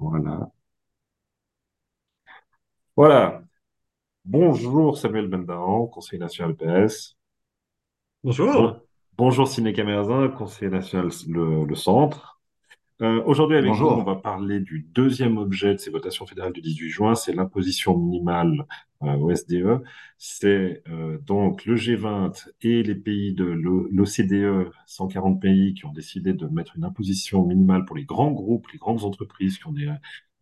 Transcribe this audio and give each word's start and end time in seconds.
Voilà. 0.00 0.50
Voilà. 2.96 3.42
Bonjour 4.26 4.98
Samuel 4.98 5.28
Bendahan, 5.28 5.86
conseiller 5.88 6.20
national 6.20 6.56
PS. 6.56 7.16
Bonjour. 8.24 8.52
Bon- 8.54 8.80
bonjour 9.18 9.48
Ciné 9.48 9.72
Camerazin, 9.74 10.28
conseiller 10.30 10.70
national 10.70 11.10
le, 11.28 11.64
le 11.66 11.74
Centre. 11.74 12.39
Euh, 13.02 13.22
aujourd'hui 13.24 13.56
avec 13.56 13.72
vous, 13.72 13.86
on 13.86 13.96
Bonjour. 13.96 14.04
va 14.04 14.16
parler 14.16 14.60
du 14.60 14.86
deuxième 14.92 15.38
objet 15.38 15.72
de 15.72 15.78
ces 15.78 15.90
votations 15.90 16.26
fédérales 16.26 16.52
du 16.52 16.60
18 16.60 16.90
juin, 16.90 17.14
c'est 17.14 17.32
l'imposition 17.32 17.96
minimale 17.96 18.66
euh, 19.02 19.14
au 19.16 19.34
SDE. 19.34 19.82
C'est 20.18 20.82
euh, 20.86 21.16
donc 21.24 21.64
le 21.64 21.76
G20 21.76 22.48
et 22.60 22.82
les 22.82 22.94
pays 22.94 23.32
de 23.32 23.44
l'OCDE, 23.44 24.70
140 24.84 25.40
pays 25.40 25.72
qui 25.72 25.86
ont 25.86 25.92
décidé 25.92 26.34
de 26.34 26.46
mettre 26.48 26.76
une 26.76 26.84
imposition 26.84 27.46
minimale 27.46 27.86
pour 27.86 27.96
les 27.96 28.04
grands 28.04 28.32
groupes, 28.32 28.68
les 28.72 28.78
grandes 28.78 29.04
entreprises 29.04 29.56
qui 29.56 29.66
ont 29.66 29.72
des, 29.72 29.90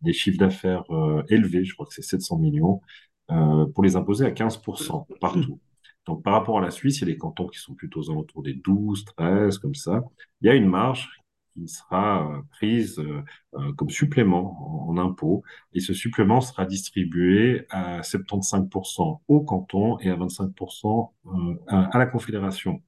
des 0.01 0.11
chiffres 0.11 0.37
d'affaires 0.37 0.83
élevés, 1.29 1.63
je 1.63 1.73
crois 1.73 1.85
que 1.85 1.93
c'est 1.93 2.01
700 2.01 2.39
millions, 2.39 2.81
pour 3.27 3.83
les 3.83 3.95
imposer 3.95 4.25
à 4.25 4.31
15% 4.31 5.05
partout. 5.21 5.59
Donc 6.05 6.23
par 6.23 6.33
rapport 6.33 6.57
à 6.57 6.61
la 6.61 6.71
Suisse, 6.71 6.97
il 6.97 7.01
y 7.01 7.03
a 7.05 7.13
les 7.13 7.17
cantons 7.17 7.47
qui 7.47 7.59
sont 7.59 7.75
plutôt 7.75 8.01
aux 8.01 8.11
alentours 8.11 8.43
des 8.43 8.53
12, 8.53 9.05
13, 9.05 9.59
comme 9.59 9.75
ça. 9.75 10.03
Il 10.41 10.47
y 10.47 10.49
a 10.49 10.55
une 10.55 10.67
marge 10.67 11.18
sera 11.67 12.29
euh, 12.31 12.41
prise 12.51 12.99
euh, 12.99 13.23
euh, 13.55 13.73
comme 13.73 13.89
supplément 13.89 14.89
en, 14.89 14.97
impôt 14.97 15.43
et 15.73 15.79
ce 15.79 15.93
supplément 15.93 16.41
sera 16.41 16.65
distribué 16.65 17.65
à 17.69 18.01
75% 18.01 19.21
au 19.27 19.41
canton 19.41 19.97
et 19.99 20.09
à 20.09 20.15
25% 20.15 21.13
euh, 21.25 21.55
à, 21.67 21.97
la 21.97 22.05
Confédération, 22.05 22.81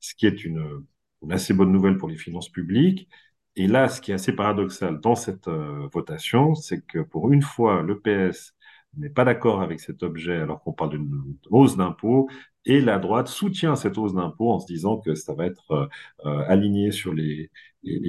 ce 0.00 0.14
qui 0.14 0.26
est 0.26 0.44
une, 0.44 0.84
assez 1.30 1.54
bonne 1.54 1.72
nouvelle 1.72 1.98
pour 1.98 2.08
les 2.08 2.16
finances 2.16 2.48
publiques. 2.48 3.08
Et 3.56 3.66
là, 3.66 3.88
ce 3.88 4.00
qui 4.00 4.12
est 4.12 4.14
assez 4.14 4.32
paradoxal 4.34 5.00
dans 5.00 5.14
cette 5.14 5.48
votation, 5.48 6.54
c'est 6.54 6.84
que 6.86 7.00
pour 7.00 7.32
une 7.32 7.42
fois, 7.42 7.82
le 7.82 8.00
PS 8.00 8.54
n'est 8.96 9.10
pas 9.10 9.24
d'accord 9.24 9.62
avec 9.62 9.80
cet 9.80 10.02
objet 10.02 10.36
alors 10.36 10.62
qu'on 10.62 10.72
parle 10.72 10.90
d'une 10.90 11.36
hausse 11.50 11.76
d'impôt 11.76 12.28
et 12.64 12.80
la 12.80 12.98
droite 12.98 13.28
soutient 13.28 13.76
cette 13.76 13.98
hausse 13.98 14.14
d'impôt 14.14 14.52
en 14.52 14.60
se 14.60 14.66
disant 14.66 14.98
que 14.98 15.14
ça 15.14 15.34
va 15.34 15.46
être 15.46 15.70
euh, 15.72 15.86
euh, 16.26 16.44
aligné 16.48 16.92
sur 16.92 17.12
les, 17.12 17.50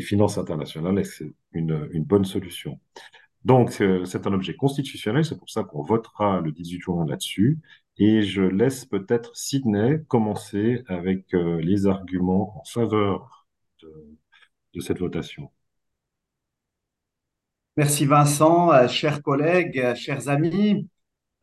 finances 0.01 0.37
internationales 0.37 0.99
et 0.99 1.01
que 1.03 1.07
c'est 1.07 1.33
une, 1.53 2.03
bonne 2.03 2.25
solution. 2.25 2.79
Donc, 3.45 3.71
c'est 3.71 4.27
un 4.27 4.33
objet 4.33 4.55
constitutionnel, 4.55 5.25
c'est 5.25 5.37
pour 5.37 5.49
ça 5.49 5.63
qu'on 5.63 5.81
votera 5.81 6.41
le 6.41 6.51
18 6.51 6.79
juin 6.81 7.05
là-dessus. 7.07 7.59
Et 7.97 8.21
je 8.23 8.43
laisse 8.43 8.85
peut-être 8.85 9.35
Sydney 9.35 10.03
commencer 10.07 10.83
avec 10.87 11.33
euh, 11.33 11.59
les 11.61 11.87
arguments 11.87 12.59
en 12.59 12.63
faveur 12.65 13.47
de 14.73 14.79
cette 14.79 14.99
votation. 14.99 15.49
Merci 17.77 18.05
Vincent, 18.05 18.71
euh, 18.71 18.87
chers 18.87 19.21
collègues, 19.23 19.79
euh, 19.79 19.95
chers 19.95 20.29
amis. 20.29 20.87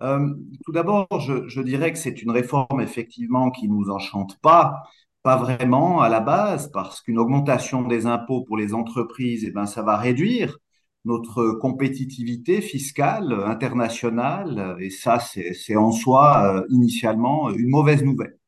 Euh, 0.03 0.29
tout 0.65 0.73
d'abord, 0.73 1.09
je, 1.21 1.61
dirais 1.63 1.93
que 1.93 1.99
c'est 1.99 2.23
une 2.23 2.31
réforme 2.31 2.81
effectivement 2.81 3.51
qui 3.51 3.69
nous 3.69 3.91
enchante 3.91 4.39
pas, 4.41 4.83
pas 5.23 5.37
vraiment 5.37 6.01
à 6.03 6.09
la 6.09 6.21
base, 6.21 6.71
parce 6.73 7.01
qu'une 7.03 7.19
augmentation 7.19 7.83
des 7.83 8.07
impôts 8.07 8.45
pour 8.45 8.57
les 8.57 8.75
entreprises, 8.75 9.45
eh 9.47 9.51
ben, 9.51 9.67
ça 9.67 9.83
va 9.83 9.97
réduire 9.97 10.59
notre 11.05 11.53
compétitivité 11.61 12.61
fiscale 12.61 13.33
internationale, 13.47 14.77
et 14.81 14.91
ça, 14.91 15.19
c'est, 15.21 15.77
en 15.77 15.93
soi 15.93 16.65
initialement 16.71 17.51
une 17.51 17.69
mauvaise 17.69 18.05
nouvelle. 18.05 18.40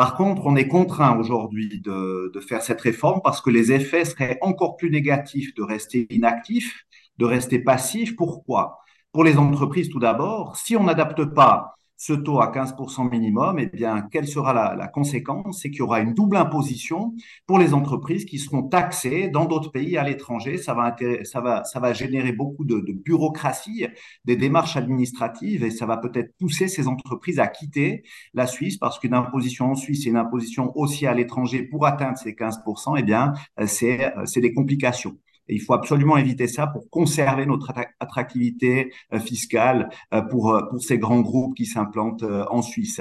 Par 0.00 0.14
contre, 0.14 0.46
on 0.46 0.56
est 0.56 0.66
contraint 0.66 1.18
aujourd'hui 1.18 1.78
de, 1.78 2.32
faire 2.40 2.62
cette 2.62 2.80
réforme 2.80 3.20
parce 3.22 3.42
que 3.42 3.50
les 3.50 3.70
effets 3.70 4.06
seraient 4.06 4.38
encore 4.40 4.78
plus 4.78 4.88
négatifs 4.88 5.54
de 5.54 5.62
rester 5.62 6.06
inactif, 6.08 6.86
de 7.18 7.26
rester 7.26 7.58
passif. 7.58 8.16
Pourquoi? 8.16 8.78
Pour 9.12 9.24
les 9.24 9.36
entreprises, 9.36 9.90
tout 9.90 9.98
d'abord, 9.98 10.56
si 10.56 10.74
on 10.74 10.84
n'adapte 10.84 11.26
pas 11.26 11.74
ce 12.00 12.14
taux 12.14 12.40
à 12.40 12.50
15% 12.50 13.10
minimum, 13.10 13.58
eh 13.58 13.66
bien, 13.66 14.00
quelle 14.10 14.26
sera 14.26 14.54
la, 14.54 14.74
la 14.74 14.88
conséquence? 14.88 15.60
C'est 15.60 15.68
qu'il 15.70 15.80
y 15.80 15.82
aura 15.82 16.00
une 16.00 16.14
double 16.14 16.36
imposition 16.38 17.14
pour 17.46 17.58
les 17.58 17.74
entreprises 17.74 18.24
qui 18.24 18.38
seront 18.38 18.62
taxées 18.62 19.28
dans 19.28 19.44
d'autres 19.44 19.70
pays 19.70 19.98
à 19.98 20.02
l'étranger. 20.02 20.56
Ça 20.56 20.72
va, 20.72 20.96
ça, 21.24 21.42
va, 21.42 21.62
ça 21.64 21.78
va 21.78 21.92
générer 21.92 22.32
beaucoup 22.32 22.64
de, 22.64 22.80
de 22.80 22.92
bureaucratie, 22.94 23.86
des 24.24 24.36
démarches 24.36 24.78
administratives 24.78 25.62
et 25.62 25.70
ça 25.70 25.84
va 25.84 25.98
peut-être 25.98 26.34
pousser 26.38 26.68
ces 26.68 26.88
entreprises 26.88 27.38
à 27.38 27.48
quitter 27.48 28.02
la 28.32 28.46
Suisse 28.46 28.78
parce 28.78 28.98
qu'une 28.98 29.12
imposition 29.12 29.66
en 29.72 29.74
Suisse 29.74 30.06
et 30.06 30.08
une 30.08 30.16
imposition 30.16 30.72
aussi 30.78 31.06
à 31.06 31.12
l'étranger 31.12 31.64
pour 31.64 31.84
atteindre 31.84 32.16
ces 32.16 32.32
15%, 32.32 32.96
eh 32.98 33.02
bien, 33.02 33.34
c'est 33.66 34.40
des 34.40 34.54
complications. 34.54 35.16
Il 35.50 35.60
faut 35.60 35.74
absolument 35.74 36.16
éviter 36.16 36.48
ça 36.48 36.66
pour 36.66 36.88
conserver 36.90 37.46
notre 37.46 37.72
attractivité 37.98 38.92
fiscale 39.24 39.88
pour, 40.30 40.60
pour 40.70 40.80
ces 40.80 40.98
grands 40.98 41.20
groupes 41.20 41.56
qui 41.56 41.66
s'implantent 41.66 42.22
en 42.22 42.62
Suisse. 42.62 43.00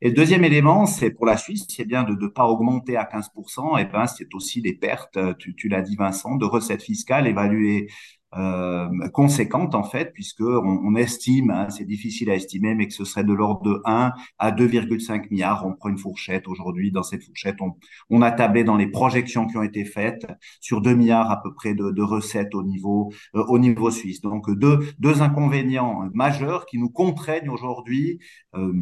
Et 0.00 0.08
le 0.08 0.14
deuxième 0.14 0.44
élément, 0.44 0.86
c'est 0.86 1.10
pour 1.10 1.26
la 1.26 1.36
Suisse, 1.36 1.66
c'est 1.68 1.84
bien 1.84 2.04
de 2.04 2.12
ne 2.12 2.28
pas 2.28 2.46
augmenter 2.46 2.96
à 2.96 3.04
15%, 3.04 3.80
et 3.80 3.84
ben 3.84 4.06
c'est 4.06 4.34
aussi 4.34 4.62
des 4.62 4.74
pertes, 4.74 5.18
tu 5.38 5.68
l'as 5.68 5.82
dit 5.82 5.96
Vincent, 5.96 6.36
de 6.36 6.44
recettes 6.44 6.82
fiscales 6.82 7.26
évaluées 7.26 7.88
euh, 8.36 8.88
conséquente 9.12 9.74
en 9.74 9.82
fait, 9.82 10.12
puisque 10.12 10.42
on, 10.42 10.80
on 10.84 10.94
estime, 10.96 11.50
hein, 11.50 11.70
c'est 11.70 11.86
difficile 11.86 12.30
à 12.30 12.34
estimer, 12.34 12.74
mais 12.74 12.86
que 12.86 12.92
ce 12.92 13.04
serait 13.04 13.24
de 13.24 13.32
l'ordre 13.32 13.62
de 13.62 13.80
1 13.86 14.12
à 14.38 14.50
2,5 14.50 15.30
milliards. 15.30 15.66
On 15.66 15.72
prend 15.72 15.88
une 15.88 15.98
fourchette 15.98 16.46
aujourd'hui. 16.46 16.92
Dans 16.92 17.02
cette 17.02 17.24
fourchette, 17.24 17.56
on, 17.60 17.74
on, 18.10 18.20
a 18.20 18.30
tablé 18.30 18.64
dans 18.64 18.76
les 18.76 18.86
projections 18.86 19.46
qui 19.46 19.56
ont 19.56 19.62
été 19.62 19.84
faites 19.84 20.26
sur 20.60 20.82
2 20.82 20.94
milliards 20.94 21.30
à 21.30 21.42
peu 21.42 21.54
près 21.54 21.74
de, 21.74 21.90
de 21.90 22.02
recettes 22.02 22.54
au 22.54 22.62
niveau 22.62 23.12
euh, 23.34 23.44
au 23.48 23.58
niveau 23.58 23.90
suisse. 23.90 24.20
Donc 24.20 24.50
deux 24.50 24.80
deux 24.98 25.22
inconvénients 25.22 26.08
majeurs 26.12 26.66
qui 26.66 26.78
nous 26.78 26.90
contraignent 26.90 27.48
aujourd'hui, 27.48 28.18
euh, 28.54 28.72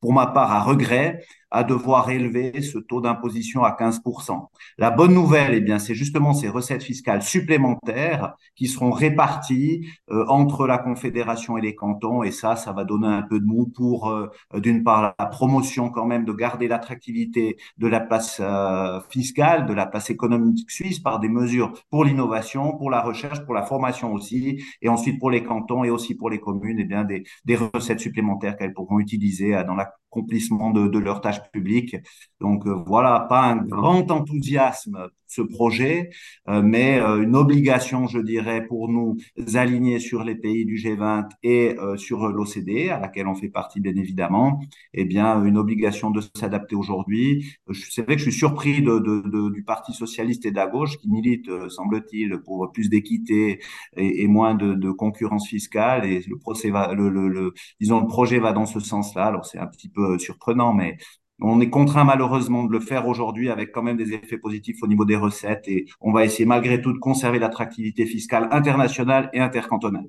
pour 0.00 0.12
ma 0.12 0.26
part 0.26 0.52
à 0.52 0.62
regret, 0.62 1.24
à 1.54 1.62
devoir 1.62 2.10
élever 2.10 2.60
ce 2.62 2.78
taux 2.78 3.00
d'imposition 3.00 3.62
à 3.62 3.76
15%. 3.78 4.48
La 4.76 4.90
bonne 4.90 5.14
nouvelle, 5.14 5.54
eh 5.54 5.60
bien, 5.60 5.78
c'est 5.78 5.94
justement 5.94 6.34
ces 6.34 6.48
recettes 6.48 6.82
fiscales 6.82 7.22
supplémentaires 7.22 8.34
qui 8.56 8.66
seront 8.66 8.90
réparties 8.90 9.86
euh, 10.10 10.24
entre 10.28 10.66
la 10.66 10.78
Confédération 10.78 11.56
et 11.56 11.60
les 11.60 11.76
cantons. 11.76 12.24
Et 12.24 12.32
ça, 12.32 12.56
ça 12.56 12.72
va 12.72 12.82
donner 12.82 13.06
un 13.06 13.22
peu 13.22 13.38
de 13.38 13.44
mou 13.44 13.70
pour, 13.72 14.10
euh, 14.10 14.28
d'une 14.56 14.82
part, 14.82 15.14
la 15.16 15.26
promotion 15.26 15.90
quand 15.90 16.06
même 16.06 16.24
de 16.24 16.32
garder 16.32 16.66
l'attractivité 16.66 17.56
de 17.78 17.86
la 17.86 18.00
place 18.00 18.38
euh, 18.40 19.00
fiscale, 19.08 19.66
de 19.66 19.74
la 19.74 19.86
place 19.86 20.10
économique 20.10 20.68
suisse 20.68 20.98
par 20.98 21.20
des 21.20 21.28
mesures 21.28 21.72
pour 21.88 22.04
l'innovation, 22.04 22.76
pour 22.76 22.90
la 22.90 23.00
recherche, 23.00 23.44
pour 23.44 23.54
la 23.54 23.62
formation 23.62 24.12
aussi, 24.12 24.60
et 24.82 24.88
ensuite 24.88 25.20
pour 25.20 25.30
les 25.30 25.44
cantons 25.44 25.84
et 25.84 25.90
aussi 25.90 26.16
pour 26.16 26.30
les 26.30 26.40
communes, 26.40 26.80
eh 26.80 26.84
bien, 26.84 27.04
des, 27.04 27.22
des 27.44 27.54
recettes 27.54 28.00
supplémentaires 28.00 28.56
qu'elles 28.56 28.74
pourront 28.74 28.98
utiliser 28.98 29.62
dans 29.64 29.76
l'accomplissement 30.14 30.70
de, 30.70 30.88
de 30.88 30.98
leurs 30.98 31.20
tâches 31.20 31.42
public. 31.52 31.96
Donc 32.40 32.66
euh, 32.66 32.74
voilà, 32.86 33.26
pas 33.28 33.42
un 33.42 33.56
grand 33.56 34.10
enthousiasme 34.10 35.08
ce 35.34 35.42
projet, 35.42 36.10
euh, 36.48 36.62
mais 36.62 37.00
euh, 37.00 37.22
une 37.22 37.36
obligation, 37.36 38.06
je 38.06 38.18
dirais, 38.18 38.66
pour 38.66 38.88
nous 38.88 39.16
aligner 39.54 39.98
sur 39.98 40.24
les 40.24 40.34
pays 40.34 40.64
du 40.64 40.76
G20 40.76 41.28
et 41.42 41.76
euh, 41.78 41.96
sur 41.96 42.28
l'OCDE, 42.28 42.90
à 42.90 43.00
laquelle 43.00 43.26
on 43.26 43.34
fait 43.34 43.48
partie 43.48 43.80
bien 43.80 43.94
évidemment, 43.96 44.60
eh 44.92 45.04
bien 45.04 45.42
une 45.44 45.58
obligation 45.58 46.10
de 46.10 46.20
s'adapter 46.34 46.76
aujourd'hui. 46.76 47.44
C'est 47.72 48.02
vrai 48.02 48.14
que 48.16 48.22
je 48.22 48.30
suis 48.30 48.38
surpris 48.38 48.82
de, 48.82 48.98
de, 48.98 49.22
de, 49.28 49.50
du 49.50 49.64
Parti 49.64 49.92
socialiste 49.92 50.46
et 50.46 50.50
de 50.50 50.56
la 50.56 50.66
gauche 50.66 50.98
qui 50.98 51.08
milite, 51.10 51.50
semble-t-il, 51.68 52.38
pour 52.38 52.70
plus 52.72 52.88
d'équité 52.88 53.60
et, 53.96 54.22
et, 54.22 54.28
moins 54.28 54.54
de, 54.54 54.74
de, 54.74 54.90
concurrence 54.90 55.48
fiscale. 55.48 56.04
Et 56.06 56.22
le 56.28 56.38
procès 56.38 56.70
va, 56.70 56.92
le, 56.94 57.08
le, 57.08 57.28
le, 57.28 57.54
disons, 57.80 58.00
le 58.00 58.06
projet 58.06 58.38
va 58.38 58.52
dans 58.52 58.66
ce 58.66 58.80
sens-là. 58.80 59.26
Alors 59.26 59.46
c'est 59.46 59.58
un 59.58 59.66
petit 59.66 59.88
peu 59.88 60.18
surprenant, 60.18 60.72
mais 60.74 60.96
on 61.40 61.60
est 61.60 61.70
contraint 61.70 62.04
malheureusement 62.04 62.64
de 62.64 62.72
le 62.72 62.80
faire 62.80 63.08
aujourd'hui 63.08 63.50
avec 63.50 63.72
quand 63.72 63.82
même 63.82 63.96
des 63.96 64.12
effets 64.12 64.38
positifs 64.38 64.82
au 64.82 64.86
niveau 64.86 65.04
des 65.04 65.16
recettes 65.16 65.66
et 65.66 65.86
on 66.00 66.12
va 66.12 66.24
essayer 66.24 66.46
malgré 66.46 66.80
tout 66.80 66.92
de 66.92 66.98
conserver 66.98 67.38
l'attractivité 67.38 68.06
fiscale 68.06 68.48
internationale 68.52 69.30
et 69.32 69.40
intercantonale. 69.40 70.06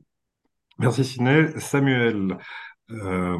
Merci 0.77 1.06
Siné. 1.06 1.48
Samuel, 1.57 2.38
euh, 2.92 3.38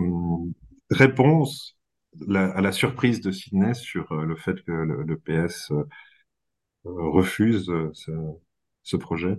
réponse 0.90 1.78
la, 2.28 2.50
à 2.52 2.62
la 2.62 2.72
surprise 2.72 3.22
de 3.22 3.32
Sidney 3.32 3.74
sur 3.74 4.12
euh, 4.12 4.26
le 4.26 4.36
fait 4.36 4.64
que 4.64 4.72
le, 4.72 5.04
le 5.04 5.18
PS 5.18 5.72
euh, 5.72 5.84
refuse 6.86 7.72
ce, 7.94 8.12
ce, 8.84 8.96
projet 8.96 9.38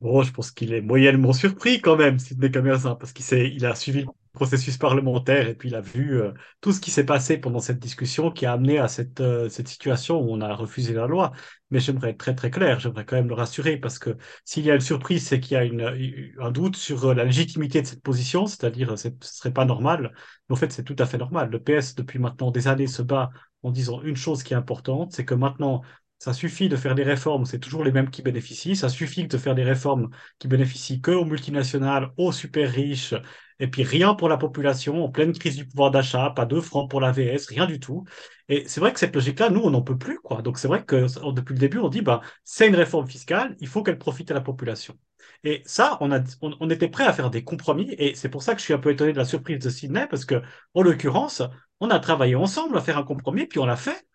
Bon, 0.00 0.22
je 0.22 0.32
pense 0.32 0.50
qu'il 0.50 0.72
est 0.72 0.80
moyennement 0.80 1.32
surpris 1.32 1.80
quand 1.80 1.96
même, 1.96 2.18
Sidney 2.18 2.50
Camersin, 2.50 2.94
parce 2.94 3.12
qu'il 3.12 3.26
il 3.38 3.66
a 3.66 3.74
suivi 3.74 4.06
processus 4.32 4.76
parlementaire 4.78 5.48
et 5.48 5.54
puis 5.54 5.68
il 5.68 5.74
a 5.74 5.80
vu 5.80 6.20
euh, 6.20 6.32
tout 6.60 6.72
ce 6.72 6.80
qui 6.80 6.90
s'est 6.90 7.04
passé 7.04 7.38
pendant 7.38 7.60
cette 7.60 7.78
discussion 7.78 8.30
qui 8.30 8.46
a 8.46 8.52
amené 8.52 8.78
à 8.78 8.88
cette, 8.88 9.20
euh, 9.20 9.48
cette 9.48 9.68
situation 9.68 10.20
où 10.20 10.32
on 10.32 10.40
a 10.40 10.54
refusé 10.54 10.92
la 10.94 11.06
loi. 11.06 11.32
Mais 11.70 11.80
j'aimerais 11.80 12.10
être 12.10 12.18
très 12.18 12.34
très 12.34 12.50
clair, 12.50 12.80
j'aimerais 12.80 13.04
quand 13.04 13.16
même 13.16 13.28
le 13.28 13.34
rassurer 13.34 13.76
parce 13.76 13.98
que 13.98 14.16
s'il 14.44 14.64
y 14.64 14.70
a 14.70 14.74
une 14.74 14.80
surprise, 14.80 15.26
c'est 15.26 15.40
qu'il 15.40 15.54
y 15.54 15.56
a 15.56 15.64
une, 15.64 16.32
un 16.40 16.50
doute 16.50 16.76
sur 16.76 17.14
la 17.14 17.24
légitimité 17.24 17.82
de 17.82 17.86
cette 17.86 18.02
position, 18.02 18.46
c'est-à-dire 18.46 18.98
ce 18.98 19.08
ne 19.08 19.14
serait 19.20 19.52
pas 19.52 19.64
normal. 19.64 20.12
Mais 20.48 20.54
en 20.54 20.56
fait, 20.56 20.72
c'est 20.72 20.84
tout 20.84 20.96
à 20.98 21.06
fait 21.06 21.18
normal. 21.18 21.50
Le 21.50 21.60
PS, 21.62 21.94
depuis 21.94 22.18
maintenant 22.18 22.50
des 22.50 22.68
années, 22.68 22.86
se 22.88 23.02
bat 23.02 23.30
en 23.62 23.70
disant 23.70 24.02
une 24.02 24.16
chose 24.16 24.42
qui 24.42 24.54
est 24.54 24.56
importante, 24.56 25.12
c'est 25.12 25.24
que 25.24 25.34
maintenant, 25.34 25.82
Ça 26.18 26.34
suffit 26.34 26.68
de 26.68 26.76
faire 26.76 26.94
des 26.94 27.02
réformes, 27.02 27.46
c'est 27.46 27.58
toujours 27.58 27.82
les 27.82 27.92
mêmes 27.92 28.10
qui 28.10 28.20
bénéficient. 28.22 28.76
Ça 28.76 28.90
suffit 28.90 29.26
de 29.26 29.38
faire 29.38 29.54
des 29.54 29.62
réformes 29.64 30.10
qui 30.38 30.48
bénéficient 30.48 31.00
que 31.00 31.10
aux 31.12 31.24
multinationales, 31.24 32.10
aux 32.18 32.30
super 32.32 32.70
riches, 32.70 33.14
et 33.60 33.68
puis 33.68 33.82
rien 33.84 34.14
pour 34.14 34.28
la 34.28 34.36
population, 34.36 35.04
en 35.04 35.10
pleine 35.10 35.32
crise 35.32 35.56
du 35.56 35.66
pouvoir 35.66 35.90
d'achat, 35.90 36.30
pas 36.30 36.46
deux 36.46 36.60
francs 36.60 36.90
pour 36.90 37.00
la 37.00 37.12
VS, 37.12 37.46
rien 37.48 37.66
du 37.66 37.78
tout. 37.78 38.04
Et 38.48 38.64
c'est 38.66 38.80
vrai 38.80 38.92
que 38.92 38.98
cette 38.98 39.14
logique-là, 39.14 39.50
nous, 39.50 39.60
on 39.60 39.70
n'en 39.70 39.82
peut 39.82 39.98
plus, 39.98 40.18
quoi. 40.18 40.42
Donc 40.42 40.58
c'est 40.58 40.66
vrai 40.68 40.84
que 40.84 41.06
depuis 41.32 41.54
le 41.54 41.60
début, 41.60 41.78
on 41.78 41.88
dit, 41.88 42.02
bah, 42.02 42.22
c'est 42.44 42.66
une 42.68 42.74
réforme 42.74 43.06
fiscale, 43.06 43.56
il 43.60 43.68
faut 43.68 43.82
qu'elle 43.82 43.98
profite 43.98 44.30
à 44.30 44.34
la 44.34 44.40
population. 44.40 44.98
Et 45.44 45.62
ça, 45.66 45.98
on, 46.00 46.10
a, 46.12 46.20
on, 46.42 46.70
était 46.70 46.88
prêt 46.88 47.04
à 47.04 47.12
faire 47.12 47.30
des 47.30 47.44
compromis, 47.44 47.94
et 47.98 48.14
c'est 48.14 48.28
pour 48.28 48.42
ça 48.42 48.54
que 48.54 48.60
je 48.60 48.64
suis 48.64 48.74
un 48.74 48.78
peu 48.78 48.90
étonné 48.90 49.12
de 49.12 49.18
la 49.18 49.24
surprise 49.24 49.58
de 49.58 49.70
Sydney, 49.70 50.06
parce 50.08 50.24
que, 50.24 50.42
en 50.74 50.82
l'occurrence, 50.82 51.42
on 51.80 51.90
a 51.90 51.98
travaillé 51.98 52.34
ensemble 52.34 52.76
à 52.76 52.80
faire 52.80 52.98
un 52.98 53.04
compromis, 53.04 53.46
puis 53.46 53.58
on 53.58 53.66
l'a 53.66 53.76
fait. 53.76 54.06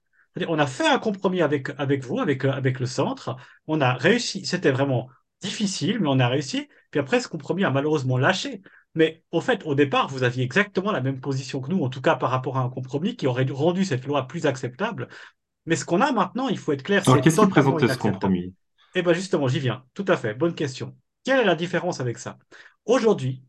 On 0.48 0.60
a 0.60 0.68
fait 0.68 0.88
un 0.88 1.00
compromis 1.00 1.42
avec, 1.42 1.70
avec 1.78 2.04
vous, 2.04 2.20
avec, 2.20 2.44
avec 2.44 2.80
le 2.80 2.86
centre. 2.86 3.38
On 3.68 3.80
a 3.80 3.94
réussi. 3.94 4.46
C'était 4.46 4.72
vraiment 4.72 5.10
difficile, 5.42 6.00
mais 6.02 6.10
on 6.10 6.20
a 6.20 6.28
réussi. 6.28 6.68
Puis 6.92 7.00
après, 7.00 7.22
ce 7.22 7.28
compromis 7.30 7.64
a 7.64 7.70
malheureusement 7.72 8.18
lâché. 8.18 8.62
Mais 8.96 9.24
au 9.32 9.42
fait, 9.42 9.64
au 9.66 9.76
départ, 9.76 10.08
vous 10.08 10.24
aviez 10.24 10.44
exactement 10.44 10.92
la 10.92 11.02
même 11.02 11.20
position 11.20 11.62
que 11.62 11.70
nous, 11.70 11.84
en 11.84 11.90
tout 11.90 12.02
cas 12.02 12.16
par 12.16 12.32
rapport 12.32 12.58
à 12.58 12.62
un 12.62 12.70
compromis 12.70 13.16
qui 13.16 13.28
aurait 13.28 13.46
rendu 13.50 13.86
cette 13.86 14.06
loi 14.06 14.28
plus 14.28 14.46
acceptable. 14.46 15.10
Mais 15.66 15.76
ce 15.76 15.86
qu'on 15.86 16.02
a 16.02 16.12
maintenant, 16.12 16.48
il 16.48 16.58
faut 16.58 16.72
être 16.72 16.84
clair. 16.84 17.04
Alors, 17.08 17.22
qu'est-ce 17.22 17.42
qui 17.42 17.48
présentait 17.48 17.88
ce 17.88 17.98
compromis? 17.98 18.54
Eh 18.96 19.02
bien, 19.02 19.14
justement, 19.14 19.48
j'y 19.48 19.60
viens. 19.60 19.84
Tout 19.94 20.06
à 20.08 20.16
fait. 20.16 20.34
Bonne 20.34 20.56
question. 20.56 20.96
Quelle 21.26 21.40
est 21.40 21.46
la 21.46 21.56
différence 21.56 22.00
avec 22.00 22.18
ça? 22.18 22.38
Aujourd'hui, 22.86 23.44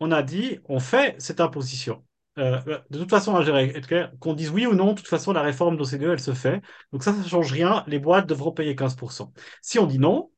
on 0.00 0.10
a 0.10 0.22
dit, 0.22 0.58
on 0.66 0.80
fait 0.80 1.14
cette 1.18 1.40
imposition. 1.40 2.04
Euh, 2.38 2.60
euh, 2.66 2.78
de 2.90 2.98
toute 2.98 3.10
façon, 3.10 3.34
qu'on 4.18 4.34
dise 4.34 4.50
oui 4.50 4.66
ou 4.66 4.74
non, 4.74 4.92
de 4.92 4.98
toute 4.98 5.08
façon, 5.08 5.32
la 5.32 5.42
réforme 5.42 5.76
d'OCDE, 5.76 6.02
elle 6.02 6.20
se 6.20 6.34
fait. 6.34 6.60
Donc 6.92 7.04
ça, 7.04 7.12
ça 7.12 7.18
ne 7.18 7.28
change 7.28 7.52
rien. 7.52 7.84
Les 7.86 7.98
boîtes 7.98 8.26
devront 8.26 8.52
payer 8.52 8.74
15%. 8.74 9.32
Si 9.60 9.78
on 9.78 9.86
dit 9.86 9.98
non, 9.98 10.30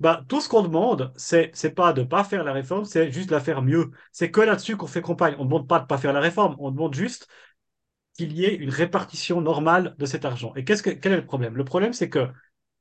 bah, 0.00 0.24
tout 0.28 0.40
ce 0.40 0.48
qu'on 0.48 0.62
demande, 0.62 1.12
c'est 1.16 1.52
n'est 1.62 1.70
pas 1.70 1.92
de 1.92 2.00
ne 2.02 2.06
pas 2.06 2.24
faire 2.24 2.42
la 2.44 2.52
réforme, 2.52 2.84
c'est 2.84 3.12
juste 3.12 3.28
de 3.28 3.34
la 3.34 3.40
faire 3.40 3.62
mieux. 3.62 3.90
C'est 4.12 4.30
que 4.30 4.40
là-dessus 4.40 4.76
qu'on 4.76 4.86
fait 4.86 5.02
campagne. 5.02 5.34
On 5.38 5.44
ne 5.44 5.48
demande 5.48 5.68
pas 5.68 5.78
de 5.78 5.84
ne 5.84 5.88
pas 5.88 5.98
faire 5.98 6.12
la 6.12 6.20
réforme, 6.20 6.56
on 6.58 6.70
demande 6.70 6.94
juste 6.94 7.28
qu'il 8.16 8.32
y 8.32 8.44
ait 8.44 8.54
une 8.54 8.70
répartition 8.70 9.40
normale 9.40 9.94
de 9.98 10.06
cet 10.06 10.24
argent. 10.24 10.52
Et 10.56 10.64
qu'est-ce 10.64 10.82
que, 10.82 10.90
quel 10.90 11.12
est 11.12 11.16
le 11.16 11.26
problème? 11.26 11.54
Le 11.56 11.64
problème, 11.64 11.92
c'est 11.92 12.08
que 12.08 12.28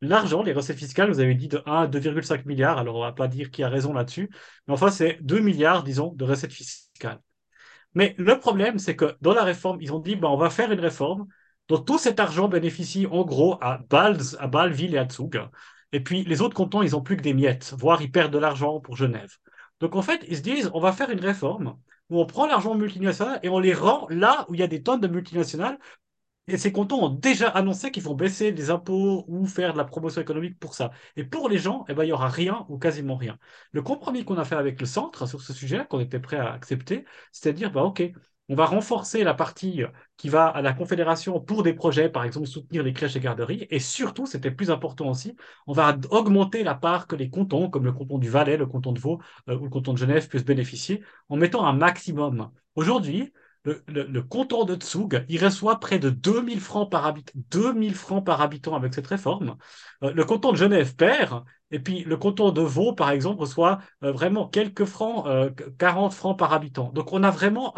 l'argent, 0.01 0.44
les 0.44 0.54
recettes 0.54 0.77
fiscales, 0.77 1.12
vous 1.12 1.19
avez 1.19 1.36
dit 1.36 1.48
de 1.50 1.62
1 1.66 1.83
à 1.83 1.88
2,5 1.88 2.45
milliards, 2.45 2.77
alors 2.77 2.95
on 2.95 3.00
ne 3.00 3.06
va 3.06 3.13
pas 3.13 3.27
dire 3.27 3.51
qui 3.51 3.63
a 3.63 3.69
raison 3.69 3.94
là-dessus, 3.94 4.30
mais 4.68 4.74
enfin, 4.74 4.89
c'est 4.92 5.19
2 5.22 5.39
milliards, 5.39 5.83
disons, 5.83 6.13
de 6.13 6.25
recettes 6.25 6.54
fiscales. 6.54 7.22
Mais 7.94 8.15
le 8.18 8.39
problème, 8.39 8.80
c'est 8.80 8.95
que 8.95 9.18
dans 9.22 9.33
la 9.33 9.44
réforme, 9.44 9.81
ils 9.81 9.94
ont 9.94 10.00
dit, 10.00 10.15
bah, 10.15 10.30
on 10.30 10.38
va 10.38 10.50
faire 10.50 10.72
une 10.72 10.80
réforme 10.80 11.27
dont 11.68 11.80
tout 11.80 11.98
cet 11.98 12.19
argent 12.19 12.48
bénéficie 12.48 13.07
en 13.07 13.24
gros 13.24 13.57
à 13.62 13.80
Bâle, 13.89 14.18
à 14.39 14.50
et 14.77 14.98
à 14.98 15.10
Zug. 15.10 15.42
Et 15.91 16.01
puis 16.01 16.24
les 16.24 16.41
autres 16.41 16.56
cantons, 16.56 16.81
ils 16.83 16.91
n'ont 16.91 17.01
plus 17.01 17.18
que 17.18 17.21
des 17.24 17.33
miettes, 17.33 17.74
voire 17.77 18.01
ils 18.01 18.12
perdent 18.12 18.33
de 18.33 18.38
l'argent 18.38 18.80
pour 18.80 18.95
Genève. 18.95 19.38
Donc 19.80 19.95
en 19.95 20.01
fait, 20.01 20.24
ils 20.27 20.38
se 20.38 20.41
disent, 20.41 20.71
on 20.74 20.80
va 20.80 20.91
faire 20.94 21.09
une 21.09 21.19
réforme 21.19 21.77
où 22.09 22.19
on 22.19 22.25
prend 22.25 22.47
l'argent 22.47 22.75
multinational 22.75 23.39
et 23.44 23.50
on 23.50 23.59
les 23.59 23.74
rend 23.74 24.07
là 24.09 24.45
où 24.50 24.56
il 24.56 24.59
y 24.59 24.63
a 24.63 24.68
des 24.68 24.83
tonnes 24.83 25.01
de 25.01 25.07
multinationales 25.07 25.77
et 26.47 26.57
ces 26.57 26.71
cantons 26.71 27.03
ont 27.03 27.09
déjà 27.09 27.47
annoncé 27.50 27.91
qu'ils 27.91 28.03
vont 28.03 28.15
baisser 28.15 28.51
les 28.51 28.71
impôts 28.71 29.24
ou 29.27 29.45
faire 29.45 29.74
de 29.74 29.77
la 29.77 29.86
promotion 29.86 30.21
économique 30.21 30.59
pour 30.59 30.74
ça. 30.74 30.91
Et 31.15 31.24
pour 31.24 31.47
les 31.47 31.59
gens, 31.59 31.86
eh 31.88 31.94
ben, 31.94 32.03
il 32.03 32.07
n'y 32.07 32.12
aura 32.12 32.27
rien 32.30 32.65
ou 32.69 32.80
quasiment 32.80 33.15
rien. 33.18 33.38
Le 33.71 33.83
compromis 33.83 34.25
qu'on 34.25 34.38
a 34.38 34.45
fait 34.45 34.56
avec 34.56 34.80
le 34.80 34.88
centre 34.88 35.27
sur 35.27 35.41
ce 35.41 35.53
sujet, 35.53 35.86
qu'on 35.88 36.00
était 36.00 36.19
prêt 36.19 36.38
à 36.38 36.51
accepter, 36.51 37.06
c'est 37.31 37.50
à 37.50 37.53
dire, 37.53 37.71
bah, 37.71 37.83
OK, 37.83 38.01
on 38.50 38.56
va 38.56 38.66
renforcer 38.66 39.24
la 39.24 39.34
partie 39.34 39.84
qui 40.18 40.28
va 40.30 40.48
à 40.48 40.62
la 40.62 40.74
Confédération 40.74 41.40
pour 41.40 41.63
des 41.63 41.74
projets, 41.74 42.10
par 42.10 42.24
exemple 42.25 42.48
soutenir 42.48 42.84
les 42.84 42.94
crèches 42.94 43.16
et 43.16 43.19
garderies. 43.19 43.68
Et 43.69 43.80
surtout, 43.80 44.25
c'était 44.25 44.51
plus 44.51 44.72
important 44.72 45.10
aussi, 45.10 45.36
on 45.68 45.74
va 45.74 45.96
augmenter 46.10 46.63
la 46.63 46.75
part 46.75 47.07
que 47.07 47.16
les 47.16 47.30
cantons, 47.30 47.69
comme 47.69 47.86
le 47.86 47.94
canton 47.94 48.18
du 48.18 48.30
Valais, 48.30 48.57
le 48.57 48.66
canton 48.66 48.92
de 48.92 49.00
Vaud 49.00 49.19
euh, 49.50 49.57
ou 49.57 49.66
le 49.66 49.69
canton 49.69 49.94
de 49.94 49.98
Genève, 50.00 50.28
puissent 50.28 50.46
bénéficier 50.46 51.04
en 51.30 51.38
mettant 51.38 51.66
un 51.66 51.74
maximum. 51.74 52.51
Aujourd'hui, 52.75 53.31
le, 53.64 54.22
canton 54.22 54.64
de 54.64 54.76
Tsug, 54.76 55.26
il 55.28 55.44
reçoit 55.44 55.80
près 55.80 56.00
de 56.00 56.10
2000 56.10 56.60
francs 56.60 56.90
par 56.90 57.06
habitant, 57.06 57.34
2000 57.52 57.96
francs 57.96 58.26
par 58.26 58.42
habitant 58.42 58.76
avec 58.76 58.94
cette 58.94 59.08
réforme. 59.08 59.58
Euh, 60.04 60.14
le 60.14 60.24
canton 60.24 60.52
de 60.52 60.58
Genève 60.58 60.96
perd, 60.96 61.44
et 61.72 61.80
puis 61.80 62.04
le 62.04 62.18
canton 62.18 62.52
de 62.52 62.62
Vaud, 62.62 62.94
par 62.94 63.12
exemple, 63.12 63.42
reçoit 63.42 63.80
euh, 64.04 64.12
vraiment 64.12 64.48
quelques 64.48 64.86
francs, 64.86 65.26
40 65.78 66.12
euh, 66.12 66.16
francs 66.16 66.40
par 66.40 66.54
habitant. 66.54 66.92
Donc 66.94 67.14
on 67.14 67.22
a 67.24 67.32
vraiment 67.32 67.74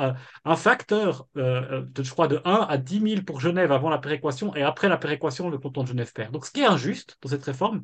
un 0.46 0.56
facteur, 0.56 1.28
de, 1.36 2.04
je 2.04 2.12
crois, 2.12 2.28
de 2.28 2.42
1 2.46 2.68
à 2.70 2.78
10 2.78 3.02
000 3.02 3.22
pour 3.24 3.40
Genève 3.42 3.72
avant 3.72 3.90
la 3.90 3.98
péréquation, 3.98 4.56
et 4.56 4.62
après 4.62 4.88
la 4.88 4.98
péréquation, 4.98 5.50
le 5.50 5.58
canton 5.58 5.84
de 5.84 5.88
Genève 5.88 6.14
perd. 6.14 6.32
Donc 6.32 6.46
ce 6.46 6.52
qui 6.52 6.62
est 6.62 6.66
injuste 6.66 7.18
dans 7.22 7.30
cette 7.30 7.44
réforme, 7.44 7.82